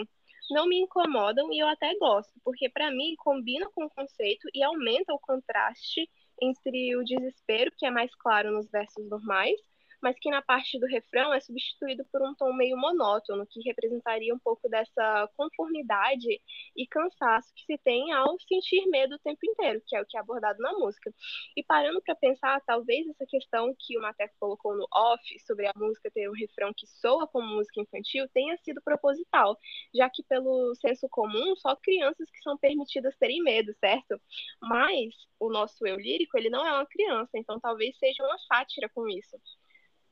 não 0.50 0.66
me 0.66 0.78
incomodam 0.80 1.52
e 1.52 1.58
eu 1.58 1.68
até 1.68 1.94
gosto, 1.98 2.32
porque 2.42 2.68
para 2.70 2.90
mim 2.90 3.14
combina 3.18 3.68
com 3.74 3.84
o 3.84 3.90
conceito 3.90 4.48
e 4.54 4.62
aumenta 4.62 5.12
o 5.12 5.18
contraste 5.18 6.08
entre 6.40 6.96
o 6.96 7.04
desespero, 7.04 7.72
que 7.76 7.84
é 7.84 7.90
mais 7.90 8.14
claro 8.14 8.52
nos 8.52 8.70
versos 8.70 9.06
normais, 9.08 9.60
mas 10.02 10.16
que 10.18 10.30
na 10.30 10.42
parte 10.42 10.78
do 10.78 10.86
refrão 10.86 11.32
é 11.32 11.40
substituído 11.40 12.04
por 12.12 12.22
um 12.22 12.34
tom 12.34 12.52
meio 12.52 12.76
monótono, 12.76 13.46
que 13.46 13.60
representaria 13.62 14.34
um 14.34 14.38
pouco 14.38 14.68
dessa 14.68 15.28
conformidade 15.36 16.40
e 16.76 16.86
cansaço 16.86 17.52
que 17.54 17.64
se 17.64 17.78
tem 17.78 18.12
ao 18.12 18.38
sentir 18.40 18.86
medo 18.86 19.14
o 19.14 19.18
tempo 19.18 19.40
inteiro, 19.44 19.82
que 19.86 19.96
é 19.96 20.02
o 20.02 20.06
que 20.06 20.16
é 20.16 20.20
abordado 20.20 20.58
na 20.60 20.72
música. 20.72 21.12
E 21.56 21.62
parando 21.62 22.00
para 22.02 22.14
pensar, 22.14 22.60
talvez 22.62 23.06
essa 23.08 23.26
questão 23.26 23.74
que 23.78 23.98
o 23.98 24.02
Mateco 24.02 24.34
colocou 24.38 24.76
no 24.76 24.86
off 24.92 25.22
sobre 25.40 25.66
a 25.66 25.72
música 25.76 26.10
ter 26.10 26.28
um 26.28 26.34
refrão 26.34 26.72
que 26.76 26.86
soa 26.86 27.26
como 27.26 27.46
música 27.46 27.80
infantil 27.80 28.28
tenha 28.32 28.56
sido 28.58 28.80
proposital, 28.82 29.56
já 29.94 30.08
que 30.10 30.22
pelo 30.22 30.74
senso 30.76 31.08
comum 31.08 31.54
só 31.56 31.74
crianças 31.76 32.30
que 32.30 32.40
são 32.42 32.56
permitidas 32.58 33.16
terem 33.16 33.42
medo, 33.42 33.74
certo? 33.80 34.20
Mas 34.60 35.14
o 35.38 35.50
nosso 35.50 35.86
eu 35.86 35.96
lírico, 35.96 36.36
ele 36.36 36.50
não 36.50 36.66
é 36.66 36.72
uma 36.72 36.86
criança, 36.86 37.30
então 37.34 37.60
talvez 37.60 37.96
seja 37.98 38.24
uma 38.24 38.38
sátira 38.38 38.88
com 38.88 39.08
isso. 39.08 39.36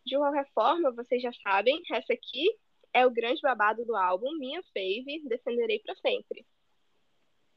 De 0.07 0.17
qualquer 0.17 0.49
forma, 0.55 0.93
vocês 0.93 1.21
já 1.21 1.33
sabem, 1.43 1.83
essa 1.91 2.13
aqui 2.13 2.49
é 2.93 3.05
o 3.05 3.11
grande 3.11 3.41
babado 3.43 3.85
do 3.85 3.97
álbum, 3.97 4.39
minha 4.39 4.63
fave, 4.73 5.21
defenderei 5.25 5.81
para 5.81 5.97
sempre. 5.97 6.47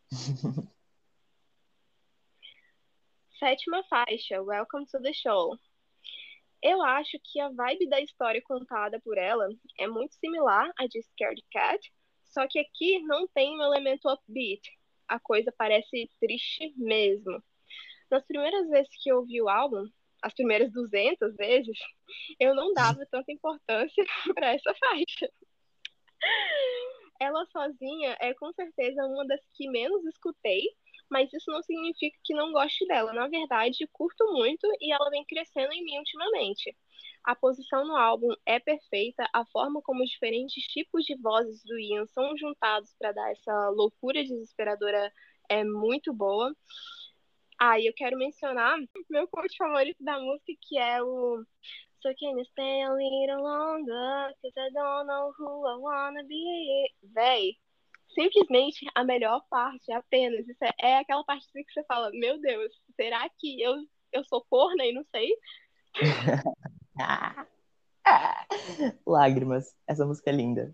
Sétima 3.37 3.83
faixa, 3.83 4.41
Welcome 4.41 4.87
to 4.87 4.99
the 4.99 5.13
Show. 5.13 5.59
Eu 6.59 6.81
acho 6.81 7.19
que 7.23 7.39
a 7.39 7.49
vibe 7.49 7.87
da 7.87 8.01
história 8.01 8.41
contada 8.41 8.99
por 8.99 9.19
ela 9.19 9.47
é 9.77 9.85
muito 9.87 10.15
similar 10.15 10.73
à 10.75 10.87
de 10.87 11.03
Scared 11.03 11.45
Cat, 11.51 11.79
só 12.25 12.47
que 12.47 12.57
aqui 12.57 12.97
não 13.03 13.27
tem 13.27 13.55
um 13.55 13.61
elemento 13.61 14.09
upbeat. 14.09 14.75
A 15.07 15.19
coisa 15.19 15.53
parece 15.55 16.09
triste 16.19 16.73
mesmo. 16.75 17.43
Nas 18.09 18.25
primeiras 18.25 18.67
vezes 18.69 18.89
que 19.03 19.11
eu 19.11 19.17
ouvi 19.17 19.39
o 19.39 19.47
álbum, 19.47 19.87
as 20.21 20.33
primeiras 20.33 20.71
200 20.71 21.35
vezes, 21.35 21.77
eu 22.39 22.55
não 22.55 22.73
dava 22.73 23.05
tanta 23.09 23.31
importância 23.31 24.03
para 24.35 24.53
essa 24.53 24.73
faixa. 24.75 25.31
Ela 27.19 27.45
sozinha 27.47 28.17
é 28.19 28.33
com 28.33 28.51
certeza 28.53 29.05
uma 29.05 29.25
das 29.27 29.41
que 29.53 29.69
menos 29.69 30.05
escutei, 30.05 30.61
mas 31.09 31.31
isso 31.33 31.51
não 31.51 31.61
significa 31.63 32.17
que 32.23 32.33
não 32.33 32.51
goste 32.51 32.85
dela. 32.87 33.11
Na 33.13 33.27
verdade, 33.27 33.87
curto 33.91 34.31
muito 34.31 34.67
e 34.79 34.93
ela 34.93 35.09
vem 35.09 35.25
crescendo 35.25 35.73
em 35.73 35.83
mim 35.83 35.97
ultimamente. 35.97 36.75
A 37.23 37.35
posição 37.35 37.85
no 37.85 37.95
álbum 37.95 38.29
é 38.45 38.59
perfeita, 38.59 39.27
a 39.33 39.45
forma 39.47 39.81
como 39.81 40.03
os 40.03 40.09
diferentes 40.09 40.63
tipos 40.65 41.03
de 41.03 41.15
vozes 41.17 41.61
do 41.63 41.77
Ian 41.77 42.05
são 42.07 42.37
juntados 42.37 42.95
para 42.97 43.11
dar 43.11 43.31
essa 43.31 43.69
loucura 43.69 44.23
desesperadora 44.23 45.11
é 45.49 45.63
muito 45.63 46.13
boa. 46.13 46.55
Ah, 47.59 47.79
e 47.79 47.87
eu 47.87 47.93
quero 47.93 48.17
mencionar 48.17 48.77
meu 49.09 49.27
coach 49.27 49.55
favorito 49.57 50.03
da 50.03 50.19
música, 50.19 50.53
que 50.61 50.77
é 50.77 51.03
o 51.03 51.43
So 52.01 52.13
can 52.17 52.37
you 52.37 52.45
stay 52.45 52.81
a 52.81 52.93
little 52.93 53.43
longer? 53.43 54.33
Cause 54.41 54.53
I 54.55 54.69
don't 54.71 55.07
know 55.07 55.33
who 55.37 55.67
I 55.67 55.75
wanna 55.75 56.23
be. 56.23 56.93
Véi, 57.13 57.57
simplesmente 58.13 58.87
a 58.95 59.03
melhor 59.03 59.43
parte, 59.49 59.91
apenas. 59.91 60.47
Isso 60.47 60.63
é, 60.63 60.71
é 60.79 60.97
aquela 60.99 61.25
parte 61.25 61.45
que 61.51 61.73
você 61.73 61.83
fala, 61.83 62.09
meu 62.13 62.39
Deus, 62.39 62.71
será 62.95 63.29
que 63.37 63.61
eu, 63.61 63.75
eu 64.13 64.23
sou 64.23 64.45
corna 64.49 64.85
e 64.85 64.93
não 64.93 65.03
sei? 65.11 65.35
Lágrimas. 69.05 69.75
Essa 69.85 70.05
música 70.05 70.29
é 70.29 70.33
linda. 70.33 70.73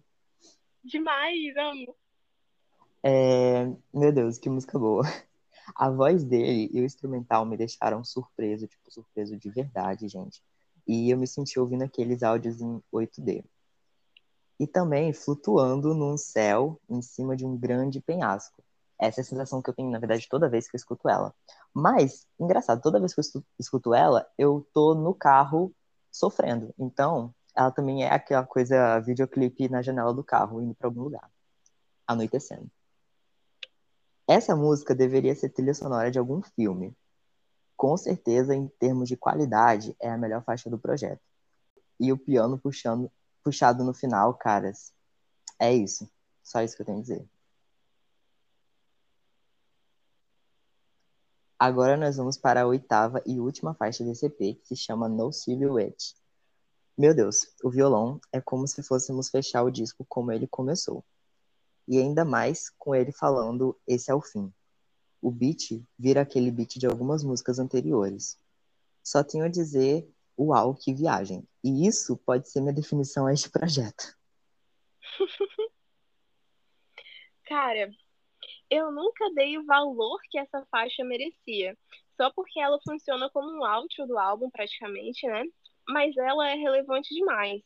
Demais, 0.83 1.57
amo. 1.57 1.95
É... 3.01 3.65
Meu 3.91 4.11
Deus, 4.11 4.37
que 4.37 4.47
música 4.47 4.77
boa. 4.77 5.03
A 5.73 5.89
voz 5.89 6.23
dele 6.23 6.69
e 6.71 6.81
o 6.81 6.85
instrumental 6.85 7.45
me 7.45 7.57
deixaram 7.57 8.03
surpreso, 8.03 8.67
tipo, 8.67 8.91
surpreso 8.91 9.37
de 9.37 9.49
verdade, 9.49 10.07
gente. 10.07 10.43
E 10.87 11.09
eu 11.09 11.17
me 11.17 11.25
senti 11.25 11.59
ouvindo 11.59 11.83
aqueles 11.83 12.21
áudios 12.21 12.61
em 12.61 12.81
8D. 12.91 13.43
E 14.59 14.67
também 14.67 15.11
flutuando 15.13 15.93
num 15.93 16.17
céu 16.17 16.79
em 16.89 17.01
cima 17.01 17.35
de 17.35 17.45
um 17.45 17.57
grande 17.57 17.99
penhasco. 17.99 18.63
Essa 18.99 19.19
é 19.19 19.23
a 19.23 19.25
sensação 19.25 19.61
que 19.61 19.69
eu 19.69 19.73
tenho, 19.73 19.91
na 19.91 19.99
verdade, 19.99 20.27
toda 20.29 20.49
vez 20.49 20.69
que 20.69 20.75
eu 20.75 20.77
escuto 20.77 21.09
ela. 21.09 21.33
Mas, 21.73 22.25
engraçado, 22.39 22.81
toda 22.81 22.99
vez 22.99 23.13
que 23.13 23.19
eu 23.19 23.43
escuto 23.59 23.93
ela, 23.93 24.25
eu 24.37 24.65
tô 24.73 24.95
no 24.95 25.13
carro 25.13 25.73
sofrendo. 26.09 26.73
Então, 26.79 27.33
ela 27.55 27.71
também 27.71 28.03
é 28.03 28.13
aquela 28.13 28.45
coisa, 28.45 28.99
videoclipe 28.99 29.67
na 29.67 29.81
janela 29.81 30.13
do 30.13 30.23
carro, 30.23 30.61
indo 30.61 30.73
para 30.75 30.87
algum 30.87 31.01
lugar, 31.03 31.29
anoitecendo. 32.07 32.69
Essa 34.27 34.55
música 34.55 34.95
deveria 34.95 35.35
ser 35.35 35.49
trilha 35.49 35.73
sonora 35.73 36.09
de 36.09 36.17
algum 36.17 36.41
filme. 36.41 36.95
Com 37.77 37.95
certeza, 37.95 38.55
em 38.55 38.67
termos 38.79 39.07
de 39.07 39.15
qualidade, 39.15 39.95
é 39.99 40.09
a 40.09 40.17
melhor 40.17 40.43
faixa 40.43 40.67
do 40.67 40.79
projeto. 40.79 41.21
E 41.99 42.11
o 42.11 42.17
piano 42.17 42.57
puxando, 42.57 43.11
puxado 43.43 43.83
no 43.83 43.93
final, 43.93 44.33
caras. 44.33 44.91
É 45.59 45.71
isso. 45.71 46.09
Só 46.43 46.63
isso 46.63 46.75
que 46.75 46.81
eu 46.81 46.85
tenho 46.87 46.97
a 46.99 47.01
dizer. 47.01 47.29
Agora 51.59 51.95
nós 51.95 52.17
vamos 52.17 52.35
para 52.35 52.63
a 52.63 52.67
oitava 52.67 53.21
e 53.27 53.39
última 53.39 53.75
faixa 53.75 54.03
desse 54.03 54.25
EP, 54.25 54.59
que 54.59 54.69
se 54.69 54.75
chama 54.75 55.07
No 55.07 55.31
Silhouette. 55.31 56.15
Meu 56.97 57.13
Deus, 57.13 57.53
o 57.63 57.69
violão 57.69 58.19
é 58.31 58.41
como 58.41 58.67
se 58.67 58.81
fôssemos 58.81 59.29
fechar 59.29 59.63
o 59.63 59.71
disco 59.71 60.05
como 60.09 60.31
ele 60.31 60.47
começou 60.47 61.03
e 61.87 61.97
ainda 61.99 62.25
mais 62.25 62.69
com 62.77 62.95
ele 62.95 63.11
falando 63.11 63.79
esse 63.87 64.11
é 64.11 64.15
o 64.15 64.21
fim. 64.21 64.51
O 65.21 65.31
beat 65.31 65.83
vira 65.97 66.21
aquele 66.21 66.51
beat 66.51 66.77
de 66.77 66.85
algumas 66.85 67.23
músicas 67.23 67.59
anteriores. 67.59 68.39
Só 69.03 69.23
tenho 69.23 69.45
a 69.45 69.49
dizer, 69.49 70.07
uau, 70.37 70.75
que 70.75 70.93
viagem. 70.93 71.47
E 71.63 71.87
isso 71.87 72.17
pode 72.17 72.49
ser 72.49 72.61
minha 72.61 72.73
definição 72.73 73.25
a 73.25 73.33
este 73.33 73.49
projeto. 73.49 74.15
Cara, 77.47 77.91
eu 78.69 78.91
nunca 78.91 79.31
dei 79.33 79.57
o 79.57 79.65
valor 79.65 80.19
que 80.29 80.39
essa 80.39 80.65
faixa 80.71 81.03
merecia. 81.03 81.77
Só 82.17 82.31
porque 82.31 82.59
ela 82.59 82.79
funciona 82.83 83.29
como 83.29 83.49
um 83.51 83.61
outro 83.61 84.07
do 84.07 84.17
álbum, 84.17 84.49
praticamente, 84.49 85.27
né? 85.27 85.43
Mas 85.87 86.15
ela 86.17 86.49
é 86.49 86.55
relevante 86.55 87.13
demais 87.13 87.61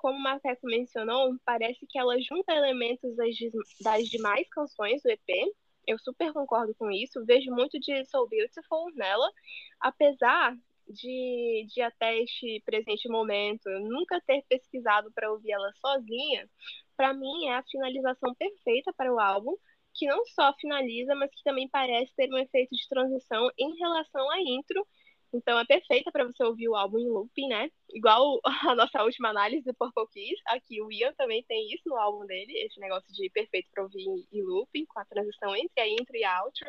como 0.00 0.18
o 0.18 0.22
Mateco 0.22 0.66
mencionou, 0.66 1.36
parece 1.44 1.86
que 1.86 1.98
ela 1.98 2.18
junta 2.20 2.54
elementos 2.54 3.14
das, 3.16 3.36
das 3.80 4.08
demais 4.08 4.48
canções 4.48 5.02
do 5.02 5.10
EP. 5.10 5.54
Eu 5.86 5.98
super 5.98 6.32
concordo 6.32 6.74
com 6.74 6.90
isso. 6.90 7.24
Vejo 7.26 7.50
muito 7.52 7.78
de 7.78 8.04
So 8.06 8.26
Beautiful 8.26 8.90
nela, 8.94 9.30
apesar 9.78 10.56
de, 10.88 11.66
de 11.72 11.82
até 11.82 12.18
este 12.18 12.62
presente 12.64 13.08
momento, 13.08 13.68
nunca 13.80 14.20
ter 14.22 14.42
pesquisado 14.48 15.10
para 15.12 15.30
ouvir 15.30 15.52
ela 15.52 15.72
sozinha, 15.74 16.48
para 16.96 17.14
mim 17.14 17.46
é 17.46 17.56
a 17.56 17.62
finalização 17.62 18.34
perfeita 18.34 18.92
para 18.92 19.12
o 19.12 19.20
álbum, 19.20 19.54
que 19.94 20.06
não 20.06 20.24
só 20.26 20.52
finaliza, 20.54 21.14
mas 21.14 21.30
que 21.30 21.42
também 21.42 21.68
parece 21.68 22.14
ter 22.14 22.32
um 22.32 22.38
efeito 22.38 22.74
de 22.74 22.88
transição 22.88 23.50
em 23.58 23.76
relação 23.76 24.30
à 24.30 24.40
intro. 24.40 24.86
Então 25.32 25.58
é 25.58 25.64
perfeita 25.64 26.10
para 26.10 26.24
você 26.24 26.42
ouvir 26.42 26.68
o 26.68 26.74
álbum 26.74 26.98
em 26.98 27.08
looping, 27.08 27.48
né? 27.48 27.70
Igual 27.90 28.40
a 28.68 28.74
nossa 28.74 29.02
última 29.04 29.28
análise 29.28 29.64
do 29.64 29.74
Purple 29.74 30.08
Kiss, 30.12 30.40
aqui 30.46 30.82
o 30.82 30.90
Ian 30.90 31.12
também 31.14 31.44
tem 31.44 31.72
isso 31.72 31.88
no 31.88 31.96
álbum 31.96 32.26
dele, 32.26 32.52
esse 32.58 32.80
negócio 32.80 33.12
de 33.12 33.30
perfeito 33.30 33.68
para 33.72 33.84
ouvir 33.84 34.02
em 34.32 34.42
looping, 34.42 34.86
com 34.86 34.98
a 34.98 35.04
transição 35.04 35.54
entre 35.54 35.80
a 35.80 35.88
intro 35.88 36.16
e 36.16 36.24
a 36.24 36.42
outro. 36.44 36.66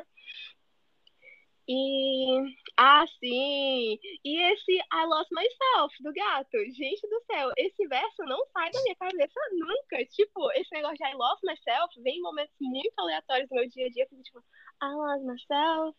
E. 1.68 2.56
Ah, 2.78 3.06
sim! 3.20 3.98
E 4.26 4.52
esse 4.52 4.74
I 4.74 5.06
Lost 5.06 5.32
Myself 5.32 6.04
do 6.04 6.12
gato. 6.14 6.58
Gente 6.74 7.08
do 7.08 7.22
céu, 7.32 7.52
esse 7.58 7.88
verso 7.88 8.24
não 8.24 8.46
sai 8.52 8.72
da 8.72 8.82
minha 8.82 8.96
cabeça 8.96 9.40
nunca. 9.54 10.06
Tipo, 10.08 10.52
esse 10.54 10.72
negócio 10.74 10.98
de 10.98 11.06
I 11.06 11.14
Lost 11.14 11.42
Myself 11.44 12.02
vem 12.02 12.18
em 12.18 12.22
momentos 12.22 12.56
muito 12.60 12.94
aleatórios 12.98 13.48
do 13.50 13.56
meu 13.56 13.70
dia 13.70 13.88
a 13.88 13.90
dia, 13.90 14.06
que 14.08 14.22
tipo, 14.22 14.40
I 14.84 14.94
Lost 14.94 15.24
Myself. 15.24 15.98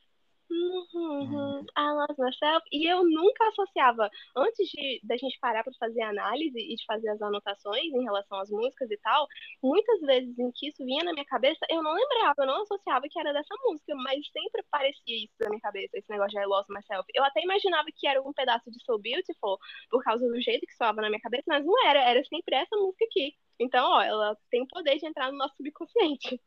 Uhum, 0.53 1.65
I 1.77 1.93
lost 1.93 2.19
myself. 2.19 2.63
E 2.71 2.87
eu 2.87 3.03
nunca 3.05 3.49
associava, 3.49 4.11
antes 4.37 4.69
de 4.69 5.01
da 5.03 5.17
gente 5.17 5.39
parar 5.41 5.65
para 5.65 5.73
fazer 5.79 6.03
a 6.03 6.11
análise 6.11 6.59
e 6.59 6.75
de 6.75 6.85
fazer 6.85 7.09
as 7.09 7.23
anotações 7.23 7.85
em 7.85 8.03
relação 8.03 8.39
às 8.39 8.51
músicas 8.51 8.91
e 8.91 8.97
tal, 8.99 9.27
muitas 9.63 10.01
vezes 10.01 10.39
em 10.39 10.51
que 10.53 10.69
isso 10.69 10.85
vinha 10.85 11.05
na 11.05 11.13
minha 11.13 11.25
cabeça, 11.25 11.65
eu 11.71 11.83
não 11.83 11.95
lembrava, 11.95 12.35
eu 12.39 12.47
não 12.47 12.63
associava 12.63 13.07
que 13.09 13.19
era 13.19 13.33
dessa 13.33 13.55
música, 13.65 13.95
mas 13.97 14.21
sempre 14.31 14.63
parecia 14.71 15.25
isso 15.25 15.35
na 15.41 15.49
minha 15.49 15.61
cabeça, 15.61 15.97
esse 15.97 16.11
negócio 16.11 16.33
de 16.33 16.45
I 16.45 16.47
lost 16.47 16.69
myself. 16.69 17.07
Eu 17.15 17.25
até 17.25 17.43
imaginava 17.43 17.89
que 17.95 18.07
era 18.07 18.21
um 18.21 18.33
pedaço 18.33 18.71
de 18.71 18.83
So 18.85 18.99
Beautiful, 18.99 19.59
por 19.91 20.05
causa 20.05 20.27
do 20.27 20.41
jeito 20.41 20.67
que 20.67 20.75
soava 20.75 21.01
na 21.01 21.09
minha 21.09 21.21
cabeça, 21.21 21.45
mas 21.47 21.65
não 21.65 21.87
era, 21.87 22.03
era 22.03 22.23
sempre 22.25 22.57
essa 22.57 22.77
música 22.77 23.05
aqui. 23.07 23.35
Então, 23.59 23.91
ó, 23.91 24.03
ela 24.03 24.37
tem 24.51 24.63
o 24.63 24.69
poder 24.69 24.99
de 24.99 25.07
entrar 25.07 25.31
no 25.31 25.39
nosso 25.39 25.57
subconsciente. 25.57 26.41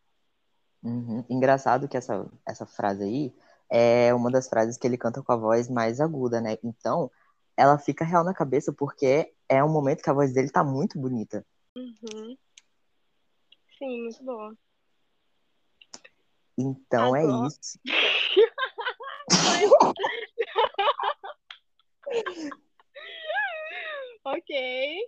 Uhum. 0.84 1.26
Engraçado 1.28 1.88
que 1.88 1.98
essa, 1.98 2.30
essa 2.48 2.66
frase 2.68 3.04
aí 3.04 3.34
é 3.72 4.14
uma 4.14 4.32
das 4.32 4.48
frases 4.48 4.78
que 4.78 4.88
ele 4.88 4.98
canta 4.98 5.22
com 5.22 5.32
a 5.32 5.38
voz 5.38 5.70
mais 5.70 6.00
aguda, 6.00 6.42
né? 6.42 6.58
Então, 6.64 7.12
ela 7.58 7.78
fica 7.78 8.06
real 8.06 8.24
na 8.24 8.34
cabeça 8.34 8.74
porque 8.74 9.32
é 9.48 9.64
um 9.64 9.72
momento 9.72 10.02
que 10.02 10.10
a 10.10 10.14
voz 10.14 10.34
dele 10.34 10.50
tá 10.50 10.64
muito 10.64 11.00
bonita. 11.00 11.46
Uhum. 11.76 12.36
Sim, 13.78 14.04
muito 14.04 14.24
boa. 14.24 14.58
Então 16.58 17.14
é 17.16 17.24
isso. 17.48 17.80
ok. 24.24 25.00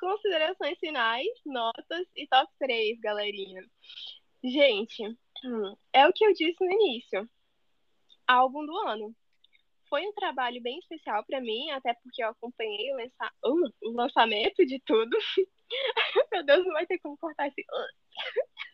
Considerações 0.00 0.78
finais, 0.78 1.28
notas 1.46 2.06
e 2.16 2.26
top 2.26 2.50
3, 2.58 2.98
galerinha. 3.00 3.64
Gente, 4.42 5.16
hum, 5.44 5.76
é 5.92 6.06
o 6.06 6.12
que 6.12 6.24
eu 6.24 6.32
disse 6.32 6.64
no 6.64 6.70
início. 6.70 7.28
Álbum 8.26 8.64
do 8.64 8.76
ano. 8.88 9.14
Foi 9.88 10.06
um 10.06 10.12
trabalho 10.12 10.62
bem 10.62 10.78
especial 10.78 11.24
para 11.26 11.40
mim, 11.40 11.70
até 11.70 11.92
porque 11.94 12.24
eu 12.24 12.28
acompanhei 12.28 12.92
o, 12.92 12.96
lança... 12.96 13.32
uh, 13.44 13.72
o 13.82 13.92
lançamento 13.92 14.64
de 14.64 14.80
tudo. 14.86 15.16
Meu 16.32 16.42
Deus, 16.44 16.64
não 16.64 16.72
vai 16.72 16.86
ter 16.86 16.98
como 16.98 17.18
cortar 17.18 17.48
esse. 17.48 17.64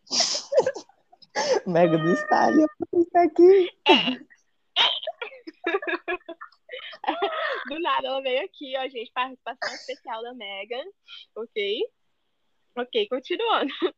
Mega 1.67 1.99
do 1.99 2.13
Stalin, 2.13 2.67
está 2.95 3.23
aqui. 3.23 3.71
É. 3.87 4.19
Do 7.69 7.81
nada, 7.81 8.09
ela 8.09 8.23
veio 8.23 8.45
aqui, 8.45 8.75
ó, 8.79 8.89
gente, 8.89 9.11
participação 9.13 9.75
especial 9.75 10.23
da 10.23 10.35
Megan, 10.35 10.85
ok? 11.35 11.83
Ok, 12.79 13.09
continuando 13.09 13.71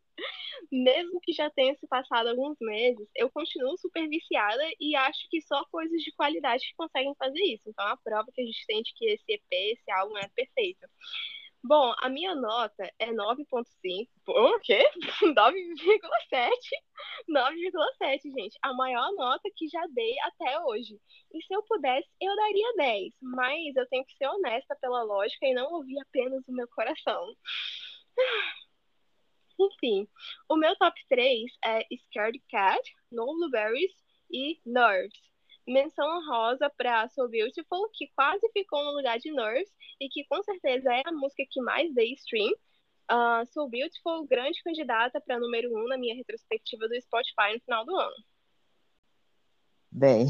mesmo 0.72 1.20
que 1.20 1.32
já 1.32 1.50
tenha 1.50 1.74
se 1.76 1.86
passado 1.86 2.28
alguns 2.28 2.56
meses, 2.60 3.08
eu 3.16 3.30
continuo 3.30 3.76
super 3.78 4.08
viciada 4.08 4.62
e 4.80 4.94
acho 4.96 5.28
que 5.30 5.40
só 5.42 5.64
coisas 5.70 6.00
de 6.02 6.12
qualidade 6.12 6.64
que 6.66 6.74
conseguem 6.76 7.14
fazer 7.18 7.42
isso. 7.42 7.64
então 7.66 7.86
a 7.86 7.96
prova 7.96 8.28
que 8.32 8.40
a 8.42 8.44
gente 8.44 8.66
tem 8.66 8.82
de 8.82 8.92
que 8.94 9.06
esse 9.06 9.24
EP, 9.32 9.42
esse 9.50 9.90
álbum 9.90 10.16
é 10.18 10.28
perfeito. 10.34 10.86
Bom, 11.62 11.92
a 11.98 12.08
minha 12.08 12.34
nota 12.34 12.90
é 12.98 13.12
9.5. 13.12 14.08
O 14.28 14.60
quê? 14.60 14.82
9,7? 15.36 16.50
9,7, 17.28 18.22
gente. 18.32 18.58
A 18.62 18.72
maior 18.72 19.12
nota 19.12 19.48
que 19.54 19.68
já 19.68 19.86
dei 19.88 20.14
até 20.20 20.58
hoje. 20.60 20.98
E 21.34 21.42
se 21.42 21.54
eu 21.54 21.62
pudesse, 21.64 22.08
eu 22.20 22.34
daria 22.34 22.72
10. 22.76 23.12
Mas 23.20 23.76
eu 23.76 23.86
tenho 23.88 24.04
que 24.06 24.16
ser 24.16 24.26
honesta 24.28 24.74
pela 24.80 25.02
lógica 25.02 25.46
e 25.46 25.52
não 25.54 25.70
ouvir 25.74 26.00
apenas 26.00 26.42
o 26.48 26.52
meu 26.52 26.66
coração. 26.68 27.26
Enfim, 29.60 30.08
o 30.48 30.56
meu 30.56 30.74
top 30.76 30.98
3 31.08 31.52
é 31.62 31.86
Scared 32.06 32.42
Cat, 32.48 32.80
No 33.12 33.26
Blueberries 33.26 33.92
e 34.30 34.58
Nerves. 34.64 35.20
Menção 35.68 36.06
honrosa 36.06 36.70
para 36.78 37.06
So 37.10 37.28
Beautiful, 37.28 37.90
que 37.92 38.08
quase 38.16 38.48
ficou 38.52 38.82
no 38.82 38.96
lugar 38.96 39.18
de 39.18 39.30
Nerves 39.30 39.68
e 40.00 40.08
que 40.08 40.24
com 40.24 40.42
certeza 40.42 40.90
é 40.94 41.02
a 41.04 41.12
música 41.12 41.44
que 41.50 41.60
mais 41.60 41.92
dei 41.94 42.14
stream. 42.14 42.50
Uh, 43.10 43.44
so 43.52 43.68
Beautiful, 43.68 44.26
grande 44.26 44.62
candidata 44.62 45.20
para 45.20 45.38
número 45.38 45.70
1 45.70 45.78
um 45.78 45.88
na 45.88 45.98
minha 45.98 46.14
retrospectiva 46.14 46.88
do 46.88 47.00
Spotify 47.02 47.52
no 47.52 47.60
final 47.60 47.84
do 47.84 47.94
ano. 47.94 48.16
Bem, 49.90 50.26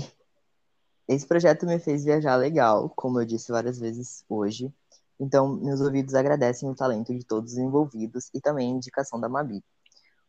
esse 1.07 1.27
projeto 1.27 1.67
me 1.67 1.79
fez 1.79 2.05
viajar 2.05 2.37
legal, 2.37 2.91
como 2.91 3.21
eu 3.21 3.27
disse 3.27 3.53
várias 3.53 3.79
vezes 3.79 4.25
hoje. 4.29 4.73
Então, 5.21 5.55
meus 5.57 5.83
ouvidos 5.83 6.15
agradecem 6.15 6.67
o 6.71 6.75
talento 6.75 7.15
de 7.15 7.23
todos 7.23 7.53
os 7.53 7.59
envolvidos 7.59 8.31
e 8.33 8.41
também 8.41 8.73
a 8.73 8.77
indicação 8.77 9.21
da 9.21 9.29
Mabi. 9.29 9.63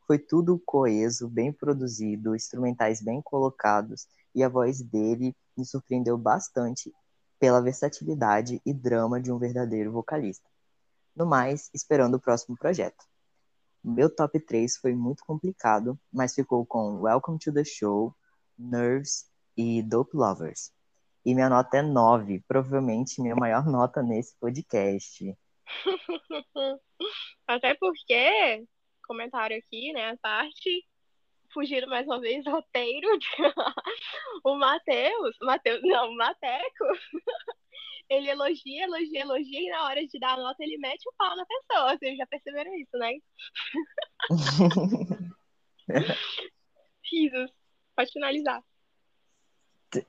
Foi 0.06 0.20
tudo 0.20 0.62
coeso, 0.66 1.30
bem 1.30 1.54
produzido, 1.54 2.36
instrumentais 2.36 3.02
bem 3.02 3.22
colocados 3.22 4.06
e 4.36 4.44
a 4.44 4.50
voz 4.50 4.82
dele 4.82 5.34
me 5.58 5.66
surpreendeu 5.66 6.18
bastante 6.18 6.94
pela 7.40 7.62
versatilidade 7.62 8.62
e 8.66 8.74
drama 8.74 9.22
de 9.22 9.32
um 9.32 9.38
verdadeiro 9.38 9.94
vocalista. 9.94 10.50
No 11.16 11.26
mais, 11.26 11.70
esperando 11.74 12.16
o 12.16 12.20
próximo 12.20 12.58
projeto. 12.58 13.06
Meu 13.82 14.14
top 14.14 14.40
3 14.42 14.76
foi 14.76 14.94
muito 14.94 15.24
complicado, 15.26 15.98
mas 16.12 16.36
ficou 16.36 16.66
com 16.66 17.00
Welcome 17.00 17.40
to 17.40 17.54
the 17.54 17.64
Show, 17.64 18.14
Nerves 18.60 19.26
e 19.56 19.82
Dope 19.82 20.16
Lovers. 20.18 20.72
E 21.26 21.36
minha 21.36 21.50
nota 21.50 21.78
é 21.78 21.82
9, 21.82 22.44
provavelmente 22.48 23.22
minha 23.22 23.36
maior 23.36 23.66
nota 23.66 24.02
nesse 24.02 24.36
podcast. 24.40 25.38
Até 27.48 27.76
porque, 27.76 28.66
comentário 29.04 29.58
aqui, 29.58 29.94
né, 29.94 30.12
a 30.12 30.18
parte, 30.18 30.86
fugindo 31.54 31.88
mais 31.88 32.06
uma 32.08 32.20
vez 32.20 32.44
do 32.44 32.52
roteiro, 32.52 33.08
o 34.44 34.56
Matheus, 34.56 35.36
Matheus, 35.42 35.82
não, 35.84 36.10
o 36.10 36.16
Mateco, 36.16 36.86
ele 38.10 38.30
elogia, 38.30 38.84
elogia, 38.84 39.22
elogia, 39.22 39.62
e 39.62 39.70
na 39.70 39.86
hora 39.86 40.06
de 40.06 40.20
dar 40.20 40.34
a 40.34 40.42
nota 40.42 40.64
ele 40.64 40.78
mete 40.78 41.08
o 41.08 41.14
pau 41.18 41.36
na 41.36 41.46
pessoa, 41.46 41.98
vocês 41.98 42.18
já 42.18 42.26
perceberam 42.28 42.74
isso, 42.76 42.98
né? 42.98 43.12
Risos, 47.12 47.52
pode 47.96 48.12
finalizar. 48.12 48.64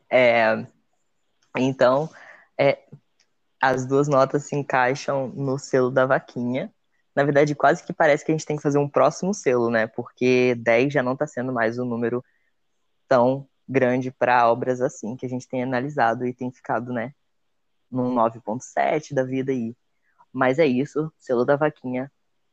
É, 0.08 0.66
então, 1.58 2.08
é, 2.58 2.78
as 3.60 3.86
duas 3.86 4.08
notas 4.08 4.44
se 4.44 4.56
encaixam 4.56 5.28
no 5.28 5.58
selo 5.58 5.90
da 5.90 6.06
vaquinha. 6.06 6.72
Na 7.14 7.24
verdade, 7.24 7.54
quase 7.54 7.84
que 7.84 7.92
parece 7.92 8.24
que 8.24 8.32
a 8.32 8.34
gente 8.34 8.46
tem 8.46 8.56
que 8.56 8.62
fazer 8.62 8.78
um 8.78 8.88
próximo 8.88 9.34
selo, 9.34 9.70
né? 9.70 9.86
Porque 9.86 10.54
10 10.56 10.92
já 10.92 11.02
não 11.02 11.12
está 11.12 11.26
sendo 11.26 11.52
mais 11.52 11.78
um 11.78 11.84
número 11.84 12.24
tão 13.06 13.46
grande 13.68 14.10
para 14.10 14.50
obras 14.50 14.80
assim 14.80 15.16
que 15.16 15.26
a 15.26 15.28
gente 15.28 15.46
tem 15.48 15.62
analisado 15.62 16.26
e 16.26 16.34
tem 16.34 16.50
ficado, 16.50 16.92
né, 16.92 17.14
num 17.90 18.14
9.7 18.14 19.14
da 19.14 19.22
vida 19.22 19.52
aí. 19.52 19.76
Mas 20.32 20.58
é 20.58 20.66
isso, 20.66 21.12
selo 21.18 21.44
da 21.44 21.56
vaquinha 21.56 22.10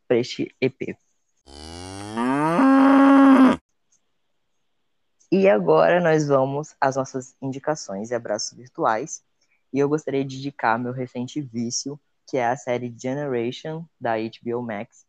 para 0.08 0.18
este 0.18 0.54
EP. 0.60 0.98
E 5.32 5.48
agora 5.48 6.02
nós 6.02 6.28
vamos 6.28 6.76
às 6.82 6.96
nossas 6.96 7.36
indicações 7.40 8.10
e 8.10 8.16
abraços 8.16 8.58
virtuais. 8.58 9.24
E 9.72 9.78
eu 9.78 9.88
gostaria 9.88 10.26
de 10.26 10.38
indicar 10.38 10.80
meu 10.80 10.92
recente 10.92 11.40
vício, 11.40 12.00
que 12.28 12.38
é 12.38 12.48
a 12.48 12.58
série 12.58 12.92
Generation, 12.98 13.86
da 14.02 14.16
HBO 14.18 14.64
Max. 14.64 15.06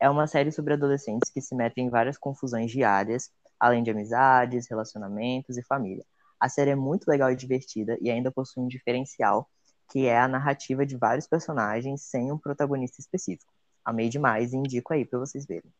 É 0.00 0.08
uma 0.08 0.26
série 0.26 0.50
sobre 0.50 0.72
adolescentes 0.72 1.30
que 1.30 1.42
se 1.42 1.54
metem 1.54 1.86
em 1.86 1.90
várias 1.90 2.16
confusões 2.16 2.70
diárias, 2.70 3.30
além 3.60 3.82
de 3.82 3.90
amizades, 3.90 4.66
relacionamentos 4.68 5.58
e 5.58 5.62
família. 5.62 6.04
A 6.40 6.48
série 6.48 6.70
é 6.70 6.76
muito 6.76 7.06
legal 7.06 7.30
e 7.30 7.36
divertida 7.36 7.98
e 8.00 8.10
ainda 8.10 8.30
possui 8.32 8.62
um 8.62 8.68
diferencial, 8.68 9.46
que 9.90 10.06
é 10.06 10.18
a 10.18 10.28
narrativa 10.28 10.86
de 10.86 10.96
vários 10.96 11.26
personagens 11.26 12.00
sem 12.00 12.32
um 12.32 12.38
protagonista 12.38 13.02
específico. 13.02 13.52
Amei 13.84 14.08
demais 14.08 14.54
e 14.54 14.56
indico 14.56 14.94
aí 14.94 15.04
para 15.04 15.18
vocês 15.18 15.44
verem. 15.44 15.70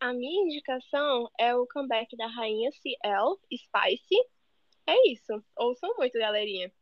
A 0.00 0.12
minha 0.12 0.44
indicação 0.44 1.28
é 1.40 1.52
o 1.56 1.66
comeback 1.66 2.16
da 2.16 2.28
rainha 2.28 2.70
CL, 2.70 3.36
Spice. 3.52 4.14
é 4.86 5.10
isso. 5.10 5.44
Ouçam 5.56 5.92
muito, 5.98 6.16
galerinha. 6.16 6.72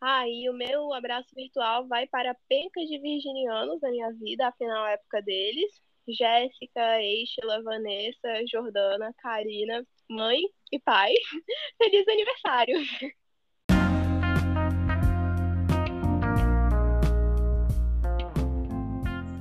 Ah, 0.00 0.26
e 0.26 0.48
o 0.48 0.54
meu 0.54 0.94
abraço 0.94 1.28
virtual 1.34 1.86
vai 1.86 2.06
para 2.06 2.34
pencas 2.48 2.88
de 2.88 2.98
virginianos 2.98 3.78
da 3.80 3.90
minha 3.90 4.10
vida, 4.14 4.48
afinal 4.48 4.86
é 4.86 4.90
a 4.90 4.92
época 4.92 5.20
deles. 5.20 5.70
Jéssica, 6.08 7.02
Eichela, 7.02 7.62
Vanessa, 7.62 8.46
Jordana, 8.50 9.12
Karina, 9.18 9.86
mãe 10.08 10.40
e 10.72 10.78
pai. 10.78 11.12
Feliz 11.76 12.08
aniversário! 12.08 12.78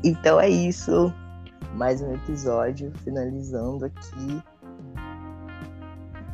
Então 0.04 0.42
é 0.42 0.50
isso. 0.50 1.14
Mais 1.78 2.02
um 2.02 2.12
episódio 2.16 2.92
finalizando 3.04 3.86
aqui. 3.86 4.42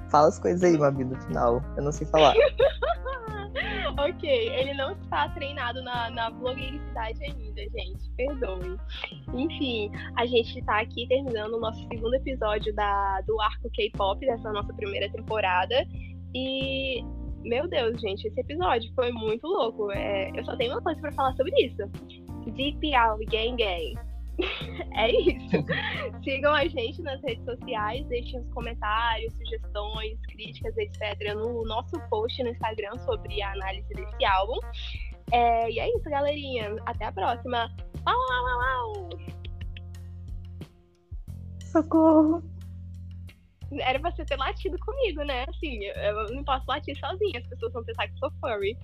Fala 0.10 0.30
as 0.30 0.40
coisas 0.40 0.64
aí, 0.64 0.78
Mabi, 0.78 1.04
no 1.04 1.20
final. 1.24 1.62
Eu 1.76 1.84
não 1.84 1.92
sei 1.92 2.08
falar. 2.08 2.34
ok, 4.00 4.50
ele 4.58 4.74
não 4.76 4.94
está 4.94 5.28
treinado 5.32 5.84
na, 5.84 6.10
na 6.12 6.30
blogueiricidade 6.30 7.22
ainda, 7.26 7.62
gente. 7.62 8.10
Perdoe. 8.16 8.80
Enfim, 9.34 9.92
a 10.16 10.26
gente 10.26 10.60
está 10.60 10.80
aqui 10.80 11.06
terminando 11.10 11.56
o 11.56 11.60
nosso 11.60 11.86
segundo 11.90 12.14
episódio 12.14 12.74
da, 12.74 13.20
do 13.28 13.42
arco 13.42 13.70
K-pop, 13.72 14.26
dessa 14.26 14.50
nossa 14.50 14.74
primeira 14.74 15.12
temporada. 15.12 15.86
E, 16.34 17.04
meu 17.44 17.68
Deus, 17.68 18.00
gente, 18.00 18.30
esse 18.30 18.40
episódio 18.40 18.90
foi 18.96 19.12
muito 19.12 19.46
louco. 19.46 19.92
É, 19.92 20.32
eu 20.40 20.46
só 20.46 20.56
tenho 20.56 20.72
uma 20.72 20.82
coisa 20.82 21.02
para 21.02 21.12
falar 21.12 21.36
sobre 21.36 21.54
isso. 21.66 21.82
Out 22.96 23.26
Gang 23.26 23.58
Gang. 23.58 24.13
é 24.96 25.12
isso. 25.12 25.66
Sigam 26.24 26.54
a 26.54 26.66
gente 26.68 27.02
nas 27.02 27.22
redes 27.22 27.44
sociais, 27.46 28.06
deixem 28.08 28.40
os 28.40 28.50
comentários, 28.54 29.34
sugestões, 29.34 30.20
críticas, 30.28 30.76
etc. 30.78 31.36
no 31.36 31.64
nosso 31.66 32.00
post 32.10 32.42
no 32.44 32.50
Instagram 32.50 32.98
sobre 33.00 33.42
a 33.42 33.52
análise 33.52 33.88
desse 33.94 34.26
álbum. 34.26 34.60
É, 35.32 35.70
e 35.70 35.80
é 35.80 35.90
isso, 35.96 36.10
galerinha. 36.10 36.76
Até 36.86 37.06
a 37.06 37.12
próxima. 37.12 37.70
Au, 38.06 38.14
au, 38.14 38.48
au, 38.48 38.62
au. 38.62 39.10
Socorro! 41.62 42.44
Era 43.80 44.00
pra 44.00 44.12
você 44.12 44.24
ter 44.26 44.38
latido 44.38 44.78
comigo, 44.80 45.24
né? 45.24 45.46
Assim, 45.50 45.84
eu 45.84 46.36
não 46.36 46.44
posso 46.44 46.64
latir 46.68 46.96
sozinha, 47.00 47.40
as 47.40 47.48
pessoas 47.48 47.74
vão 47.74 47.84
pensar 47.84 48.08
que 48.08 48.20
sou 48.20 48.32
furry. 48.40 48.78